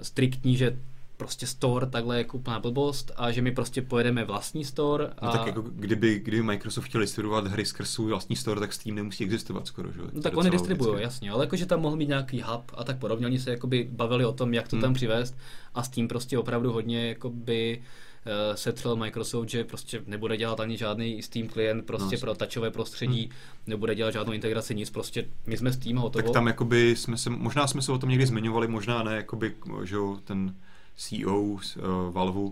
[0.02, 0.78] striktní, že
[1.24, 5.08] prostě store takhle jako úplná blbost a že my prostě pojedeme vlastní store.
[5.18, 5.26] A...
[5.26, 8.96] No tak jako kdyby, kdyby Microsoft chtěl distribuovat hry skrz svůj vlastní store, tak Steam
[8.96, 10.00] nemusí existovat skoro, že?
[10.14, 13.26] No tak oni distribuují, jasně, ale jakože tam mohl mít nějaký hub a tak podobně,
[13.26, 14.82] oni se jakoby bavili o tom, jak to hmm.
[14.82, 15.36] tam přivést
[15.74, 17.82] a Steam prostě opravdu hodně jakoby
[18.26, 22.72] uh, setřel Microsoft, že prostě nebude dělat ani žádný Steam klient prostě no, pro tačové
[22.72, 23.32] prostředí, hmm.
[23.68, 26.24] nebude dělat žádnou integraci, nic, prostě my jsme Steam hotovo.
[26.24, 29.56] Tak tam jakoby jsme se, možná jsme se o tom někdy zmiňovali, možná ne, jakoby,
[29.84, 30.56] že ten
[30.96, 31.84] CEO z uh,
[32.14, 32.52] Valve,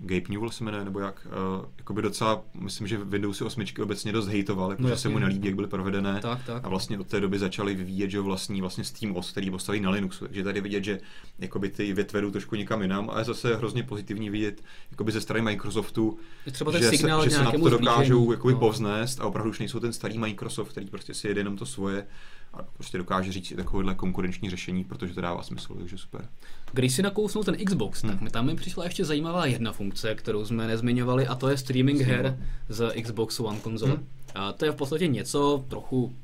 [0.00, 4.26] Gabe Newell se jmenuje, nebo jak, uh, jakoby docela, myslím, že Windows 8 obecně dost
[4.26, 6.20] hejtoval, jako, no, že se mu nelíbí, jak byly provedené.
[6.20, 6.64] Tak, tak.
[6.64, 9.90] A vlastně od té doby začali vyvíjet, že vlastní vlastně Steam OS, který postaví na
[9.90, 10.24] Linuxu.
[10.24, 11.00] Takže tady vidět, že
[11.38, 15.42] jakoby ty větve jdou trošku někam jinam, ale zase hrozně pozitivní vidět jakoby ze strany
[15.42, 16.18] Microsoftu,
[16.52, 18.58] třeba ten že, signál se, že se na to dokážou jakoby no.
[18.58, 22.06] povznést a opravdu už nejsou ten starý Microsoft, který prostě si jede jenom to svoje
[22.54, 26.28] a prostě dokáže říct takovéhle konkurenční řešení, protože to dává smysl, takže super.
[26.72, 28.12] Když si nakousnul ten Xbox, hmm.
[28.12, 31.56] tak mi tam mi přišla ještě zajímavá jedna funkce, kterou jsme nezmiňovali, a to je
[31.56, 32.38] streaming her
[32.68, 33.92] z Xbox One konzole.
[33.92, 34.06] Hmm.
[34.34, 36.14] A to je v podstatě něco trochu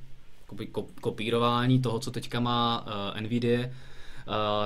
[1.01, 3.68] kopírování toho, co teďka má uh, Nvidia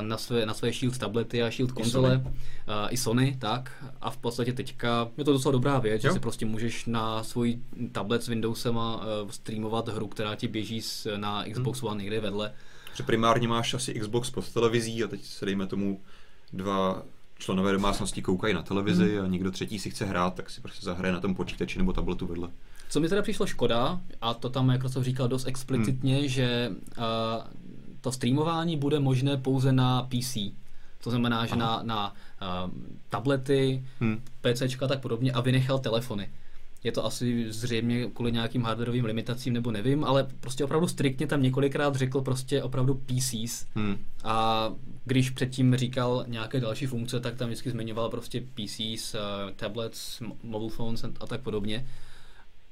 [0.00, 2.88] na své, na své Shield tablety a Shield konzole, i Sony.
[2.90, 3.84] i Sony, tak.
[4.00, 6.10] A v podstatě teďka je to docela dobrá věc, jo.
[6.10, 7.58] že si prostě můžeš na svůj
[7.92, 9.00] tablet s Windowsem a
[9.30, 10.82] streamovat hru, která ti běží
[11.16, 11.90] na Xbox hmm.
[11.90, 12.52] One někde vedle.
[12.94, 16.00] Že primárně máš asi Xbox pod televizí a teď se dejme tomu
[16.52, 17.02] dva
[17.38, 19.24] členové domácnosti koukají na televizi hmm.
[19.24, 22.26] a někdo třetí si chce hrát, tak si prostě zahraje na tom počítači nebo tabletu
[22.26, 22.48] vedle.
[22.88, 26.28] Co mi teda přišlo škoda, a to tam Microsoft říkal dost explicitně, hmm.
[26.28, 27.04] že uh,
[28.00, 30.36] to streamování bude možné pouze na PC.
[31.02, 32.70] To znamená, že na, na uh,
[33.08, 34.22] tablety, hmm.
[34.40, 36.30] PC a tak podobně a vynechal telefony.
[36.84, 41.42] Je to asi zřejmě kvůli nějakým hardwareovým limitacím nebo nevím, ale prostě opravdu striktně tam
[41.42, 43.66] několikrát řekl prostě opravdu PCs.
[43.74, 43.98] Hmm.
[44.24, 44.68] A
[45.04, 49.20] když předtím říkal nějaké další funkce, tak tam vždycky zmiňoval prostě PCs, uh,
[49.56, 51.86] tablets, mobile phones a tak podobně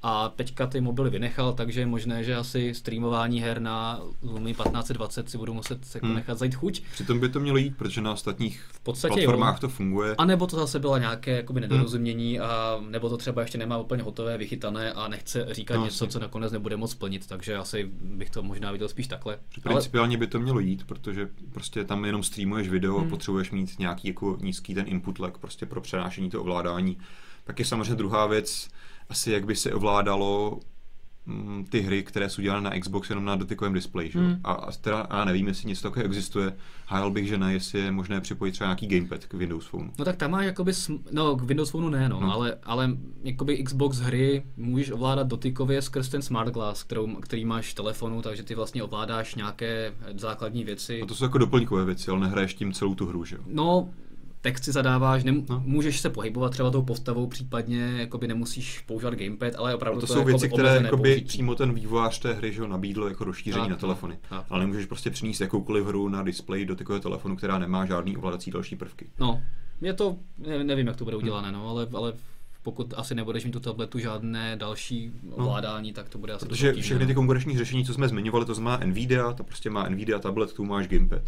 [0.09, 5.29] a teďka ty mobily vynechal, takže je možné, že asi streamování her na Lumi 1520
[5.29, 6.15] si budu muset jako hmm.
[6.15, 6.81] nechat zajít chuť.
[6.91, 9.59] Přitom by to mělo jít, protože na ostatních v podstatě platformách jo.
[9.61, 10.15] to funguje.
[10.17, 11.69] A nebo to zase bylo nějaké jakoby hmm.
[11.69, 12.47] nedorozumění, hmm.
[12.49, 16.19] a nebo to třeba ještě nemá úplně hotové, vychytané a nechce říkat no, něco, co
[16.19, 19.39] nakonec nebude moc splnit, takže asi bych to možná viděl spíš takhle.
[19.63, 20.19] Principiálně Ale...
[20.19, 23.07] by to mělo jít, protože prostě tam jenom streamuješ video hmm.
[23.07, 26.97] a potřebuješ mít nějaký jako nízký ten input lag prostě pro přenášení to ovládání.
[27.43, 28.69] Tak je samozřejmě druhá věc,
[29.09, 30.59] asi jak by se ovládalo
[31.25, 34.11] mm, ty hry, které jsou dělané na Xbox jenom na dotykovém displeji.
[34.13, 34.39] Hmm.
[34.43, 36.53] A, a teda já nevím, jestli něco takového existuje.
[36.85, 39.91] Hájal bych, že ne, jestli je možné připojit třeba nějaký gamepad k Windows Phone.
[39.99, 42.33] No tak tam má jakoby, sm- no k Windows Phone ne, no, no.
[42.33, 47.71] ale, ale jakoby Xbox hry můžeš ovládat dotykově skrz ten Smart Glass, kterou, který máš
[47.71, 51.01] v telefonu, takže ty vlastně ovládáš nějaké základní věci.
[51.01, 53.41] A to jsou jako doplňkové věci, ale nehraješ tím celou tu hru, že jo?
[53.47, 53.89] No,
[54.47, 55.63] text si zadáváš, nem, no.
[55.65, 60.13] můžeš se pohybovat třeba tou postavou, případně jakoby nemusíš používat gamepad, ale opravdu to, to
[60.13, 63.69] jsou věci, jako které jakoby přímo ten vývojář té hry že nabídl jako rozšíření tak,
[63.69, 64.19] na telefony.
[64.29, 68.17] Tak, ale nemůžeš prostě přinést jakoukoliv hru na display do takového telefonu, která nemá žádný
[68.17, 69.09] ovládací další prvky.
[69.19, 69.41] No,
[69.81, 72.13] je to, ne, nevím, jak to bude udělané, no, ale, ale
[72.63, 75.35] pokud asi nebudeš mít tu tabletu žádné další no.
[75.35, 75.95] ovládání, no.
[75.95, 79.33] tak to bude asi Protože všechny ty konkurenční řešení, co jsme zmiňovali, to znamená Nvidia,
[79.33, 81.21] to prostě má Nvidia tablet, tu máš gamepad.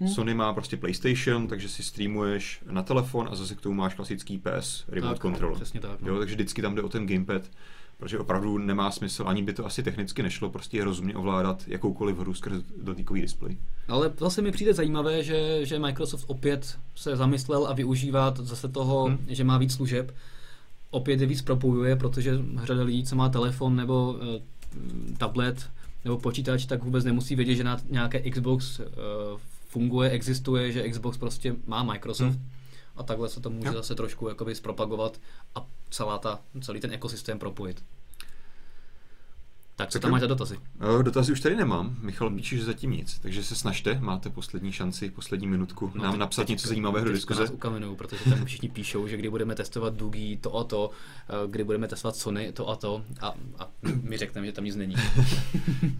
[0.00, 0.08] Hmm.
[0.08, 4.38] Sony má prostě PlayStation, takže si streamuješ na telefon a zase k tomu máš klasický
[4.38, 5.54] PS remote tak, control.
[5.54, 6.00] Přesně tak.
[6.00, 6.08] No.
[6.08, 7.42] Jo, takže vždycky tam jde o ten gamepad,
[7.96, 12.34] protože opravdu nemá smysl, ani by to asi technicky nešlo, prostě rozumně ovládat jakoukoliv hru
[12.34, 13.56] skrz dotykový displej.
[13.88, 19.04] Ale zase mi přijde zajímavé, že, že Microsoft opět se zamyslel a využívá zase toho,
[19.04, 19.18] hmm.
[19.28, 20.14] že má víc služeb,
[20.90, 25.70] opět je víc propojuje, protože řada lidí, co má telefon nebo uh, tablet
[26.04, 28.86] nebo počítač, tak vůbec nemusí vědět, že na nějaké Xbox uh,
[29.72, 32.50] funguje, existuje, že Xbox prostě má Microsoft hmm.
[32.96, 33.74] a takhle se to může jo.
[33.74, 35.20] zase trošku jakoby zpropagovat
[35.54, 37.84] a celá ta, celý ten ekosystém propojit.
[39.76, 40.58] Tak co tak tam máš za dotazy?
[41.02, 41.96] Dotazy už tady nemám.
[42.00, 43.18] Michal píše, že zatím nic.
[43.18, 47.48] Takže se snažte, máte poslední šanci, poslední minutku no, nám napsat něco zajímavého do diskuze.
[47.48, 50.90] ukamenuju, protože tam všichni píšou, že kdy budeme testovat Dugi, to a to,
[51.28, 53.68] eh, kdy budeme testovat Sony, to a to a, a
[54.02, 54.94] my řekneme, že tam nic není.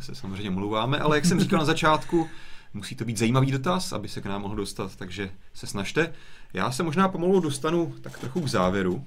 [0.00, 2.28] se samozřejmě mluváme, ale jak jsem říkal na začátku,
[2.74, 6.12] Musí to být zajímavý dotaz, aby se k nám mohl dostat, takže se snažte.
[6.52, 9.04] Já se možná pomalu dostanu tak trochu k závěru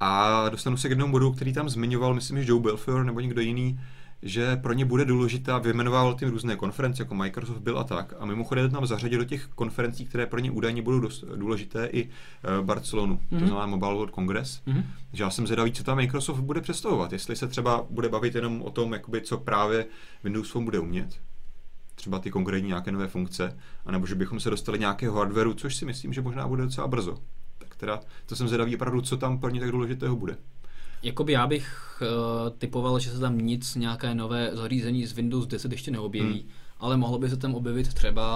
[0.00, 3.40] a dostanu se k jednomu bodu, který tam zmiňoval, myslím, že Joe Belfior nebo někdo
[3.40, 3.80] jiný,
[4.22, 8.14] že pro ně bude důležitá, vyjmenoval ty různé konference, jako Microsoft byl a tak.
[8.18, 12.04] A mimochodem tam zařadit do těch konferencí, které pro ně údajně budou dost důležité, i
[12.04, 13.28] uh, Barcelonu, mm-hmm.
[13.28, 13.46] to mhm.
[13.46, 14.62] znamená Mobile World Congress.
[14.66, 14.84] Mm-hmm.
[15.12, 17.12] Že já jsem zvědavý, co tam Microsoft bude představovat.
[17.12, 19.86] Jestli se třeba bude bavit jenom o tom, jakoby, co právě
[20.24, 21.20] Windows Phone bude umět,
[22.04, 25.84] třeba ty konkrétní nějaké nové funkce, anebo že bychom se dostali nějakého hardwareu, což si
[25.84, 27.18] myslím, že možná bude docela brzo.
[27.58, 30.36] Tak teda, to jsem zvědavý opravdu, co tam pro ně tak důležitého bude.
[31.02, 35.72] Jakoby já bych uh, typoval, že se tam nic, nějaké nové zařízení z Windows 10
[35.72, 36.50] ještě neobjeví, hmm.
[36.78, 38.26] ale mohlo by se tam objevit třeba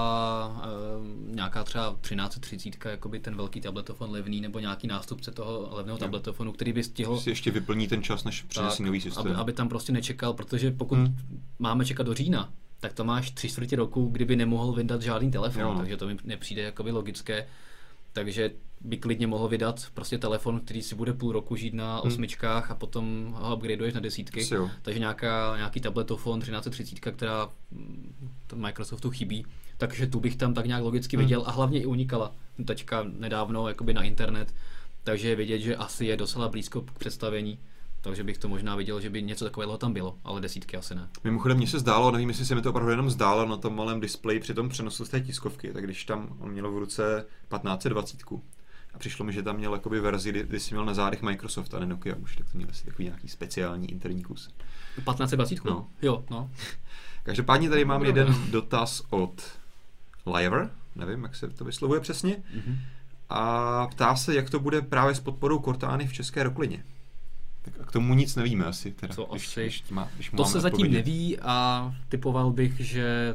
[0.49, 6.53] uh, nějaká třeba 1330, jakoby ten velký tabletofon levný, nebo nějaký nástupce toho levného tabletofonu,
[6.53, 7.21] který by stihl...
[7.21, 9.27] Si ještě vyplní ten čas, než přinesí nový systém.
[9.27, 11.17] Aby, aby tam prostě nečekal, protože pokud hmm.
[11.59, 15.63] máme čekat do října, tak to máš tři čtvrtě roku, kdyby nemohl vydat žádný telefon,
[15.63, 15.75] jo.
[15.79, 17.47] takže to mi nepřijde jakoby logické.
[18.13, 18.51] Takže
[18.81, 22.07] by klidně mohl vydat prostě telefon, který si bude půl roku žít na hmm.
[22.07, 24.55] osmičkách a potom ho upgradeuješ na desítky.
[24.55, 24.71] Jo.
[24.83, 27.49] Takže nějaká, nějaký tabletofon 1330, která
[28.55, 31.25] Microsoftu chybí, takže tu bych tam tak nějak logicky hmm.
[31.25, 32.33] viděl a hlavně i unikala
[32.65, 34.55] teďka nedávno jakoby na internet,
[35.05, 37.59] takže je vidět, že asi je docela blízko k představení
[38.01, 41.09] takže bych to možná viděl, že by něco takového tam bylo, ale desítky asi ne.
[41.25, 44.01] Mimochodem, mně se zdálo, nevím, jestli se mi to opravdu jenom zdálo na tom malém
[44.01, 48.23] displeji při tom přenosu z té tiskovky, tak když tam on měl v ruce 1520
[48.95, 51.75] a přišlo mi, že tam měl jakoby verzi, kdy, kdy jsi měl na zádech Microsoft
[51.75, 54.49] a ne Nokia už, tak to měl asi takový nějaký speciální interní kus.
[54.97, 55.65] 1520?
[55.65, 55.89] No.
[56.03, 56.51] Jo, no.
[57.23, 59.43] Každopádně tady mám jeden dotaz od
[60.27, 62.77] Liver, nevím, jak se to vyslovuje přesně, mm-hmm.
[63.29, 66.85] a ptá se, jak to bude právě s podporou Cortány v české roklině.
[67.71, 68.93] Tak a k tomu nic nevíme asi.
[68.93, 69.61] Teda, Co když, asi?
[69.61, 73.35] Když má, když to se zatím neví a typoval bych, že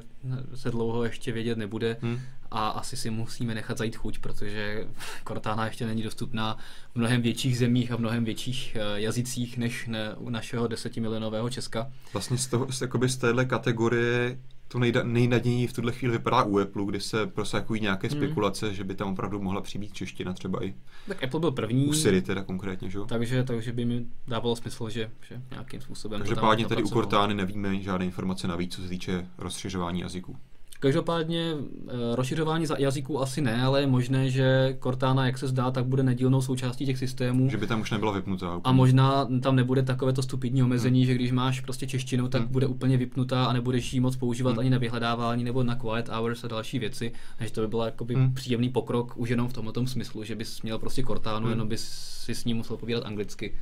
[0.56, 2.20] se dlouho ještě vědět nebude hmm.
[2.52, 4.88] a asi si musíme nechat zajít chuť, protože
[5.28, 6.58] Cortana ještě není dostupná
[6.92, 11.50] v mnohem větších zemích a v mnohem větších eh, jazycích než ne, u našeho desetimilionového
[11.50, 11.92] Česka.
[12.14, 14.38] Vlastně z, toho, z, z téhle kategorie
[14.74, 18.18] to nejda, nejnadějněji v tuhle chvíli vypadá u Apple, kdy se prosakují nějaké hmm.
[18.18, 20.74] spekulace, že by tam opravdu mohla přibýt čeština třeba i.
[21.08, 21.86] Tak Apple byl první.
[21.86, 23.06] U Siri teda konkrétně, že jo?
[23.06, 26.20] Takže, takže by mi dávalo smysl, že, že nějakým způsobem.
[26.20, 30.38] Takže pádně tady u Cortány nevíme žádné informace navíc, co se týče rozšiřování jazyků.
[30.84, 31.54] Každopádně
[31.88, 36.04] eh, rozšiřování jazyků asi ne, ale je možné, že Cortana, jak se zdá, tak bude
[36.04, 37.50] nedílnou součástí těch systémů.
[37.50, 38.62] Že by tam už nebyla vypnutá.
[38.64, 41.08] A možná tam nebude takovéto stupidní omezení, hmm.
[41.08, 42.52] že když máš prostě češtinu, tak hmm.
[42.52, 44.60] bude úplně vypnutá a nebudeš ji moc používat hmm.
[44.60, 47.12] ani na vyhledávání nebo na quiet hours a další věci.
[47.38, 48.34] Takže to by byl jakoby hmm.
[48.34, 51.50] příjemný pokrok už jenom v tomto smyslu, že bys měl prostě Cortánu, hmm.
[51.50, 51.90] jenom bys
[52.24, 53.56] si s ním musel povídat anglicky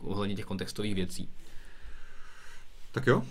[0.00, 1.28] uh, ohledně těch kontextových věcí.
[2.92, 3.22] Tak jo,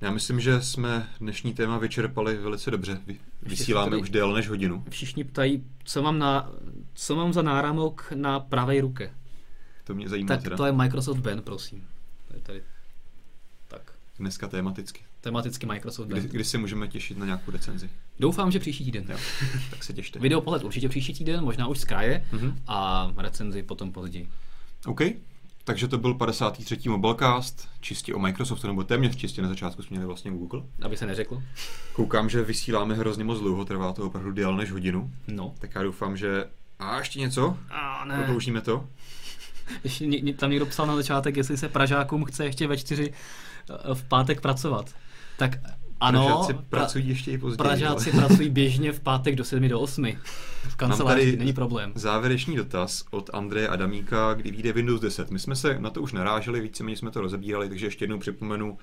[0.00, 3.00] já myslím, že jsme dnešní téma vyčerpali velice dobře.
[3.42, 4.84] Vysíláme už déle než hodinu.
[4.90, 6.50] Všichni ptají, co mám, na,
[6.94, 9.10] co mám za náramok na pravé ruce.
[9.84, 10.56] To mě zajímá tak teda.
[10.56, 11.86] to je Microsoft Ben, prosím.
[12.28, 12.62] Tady, tady.
[13.68, 13.92] Tak.
[14.18, 15.04] Dneska tematicky.
[15.20, 16.18] Tematicky Microsoft Ben.
[16.18, 17.90] Kdy, kdy se můžeme těšit na nějakou recenzi?
[18.20, 19.04] Doufám, že příští týden.
[19.08, 19.18] Jo,
[19.70, 20.18] tak se těšte.
[20.20, 22.54] Videopohled určitě příští týden, možná už z kraje mm-hmm.
[22.66, 24.28] a recenzi potom později.
[24.86, 25.00] OK.
[25.66, 26.88] Takže to byl 53.
[26.88, 30.62] Mobilecast, čistě o Microsoftu, nebo téměř čistě na začátku jsme měli vlastně Google.
[30.82, 31.42] Aby se neřekl.
[31.92, 35.10] Koukám, že vysíláme hrozně moc dlouho, trvá to opravdu déle než hodinu.
[35.28, 35.54] No.
[35.58, 36.44] Tak já doufám, že...
[36.78, 37.58] A ještě něco?
[37.70, 38.16] A ne.
[38.16, 38.88] Prodloužíme to?
[39.84, 43.12] Ještě tam někdo psal na začátek, jestli se Pražákům chce ještě ve čtyři
[43.70, 44.94] eh, v pátek pracovat.
[45.38, 45.58] Tak
[46.00, 47.56] ano, Pražáci pracují ještě i později.
[47.56, 48.26] Pražáci ale...
[48.26, 50.06] pracují běžně v pátek do 7 do 8.
[50.68, 51.92] V kanceláři není problém.
[51.94, 55.30] Závěrečný dotaz od Andreje Adamíka, kdy vyjde Windows 10.
[55.30, 58.78] My jsme se na to už naráželi, víceméně jsme to rozebírali, takže ještě jednou připomenu,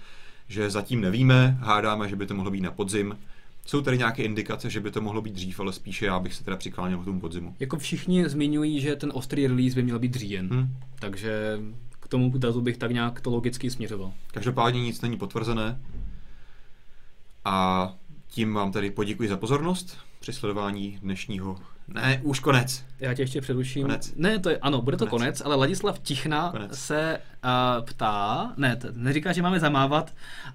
[0.48, 3.18] že zatím nevíme, hádáme, že by to mohlo být na podzim.
[3.66, 6.44] Jsou tady nějaké indikace, že by to mohlo být dřív, ale spíše já bych se
[6.44, 7.56] teda přikláněl k tomu podzimu.
[7.60, 10.68] Jako všichni zmiňují, že ten ostrý release by měl být říjen, hmm.
[11.00, 11.60] takže
[12.00, 14.14] k tomu datu bych tak nějak to logicky směřoval.
[14.32, 15.80] Každopádně nic není potvrzené,
[17.46, 17.90] a
[18.28, 21.60] tím vám tedy poděkuji za pozornost při sledování dnešního...
[21.88, 22.86] Ne, už konec.
[23.00, 23.82] Já tě ještě předuším.
[23.82, 24.14] Konec.
[24.16, 26.80] Ne, to je, ano, bude to konec, konec ale Ladislav Tichna konec.
[26.80, 30.14] se uh, ptá, ne, t- neříká, že máme zamávat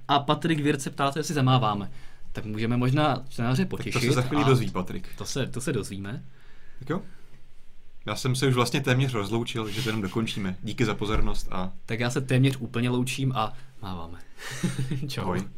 [0.09, 1.91] a Patrik Věr se ptá, jestli zamáváme.
[2.33, 3.93] Tak můžeme možná čtenáře potěšit.
[3.93, 5.09] Tak to se za chvíli dozví, Patrik.
[5.19, 6.25] To se, to se dozvíme.
[6.79, 7.03] Tak jo.
[8.07, 10.57] Já jsem se už vlastně téměř rozloučil, že to jenom dokončíme.
[10.63, 11.73] Díky za pozornost a...
[11.87, 14.19] Tak já se téměř úplně loučím a máváme.
[15.09, 15.23] Čau.
[15.23, 15.49] Ahoj.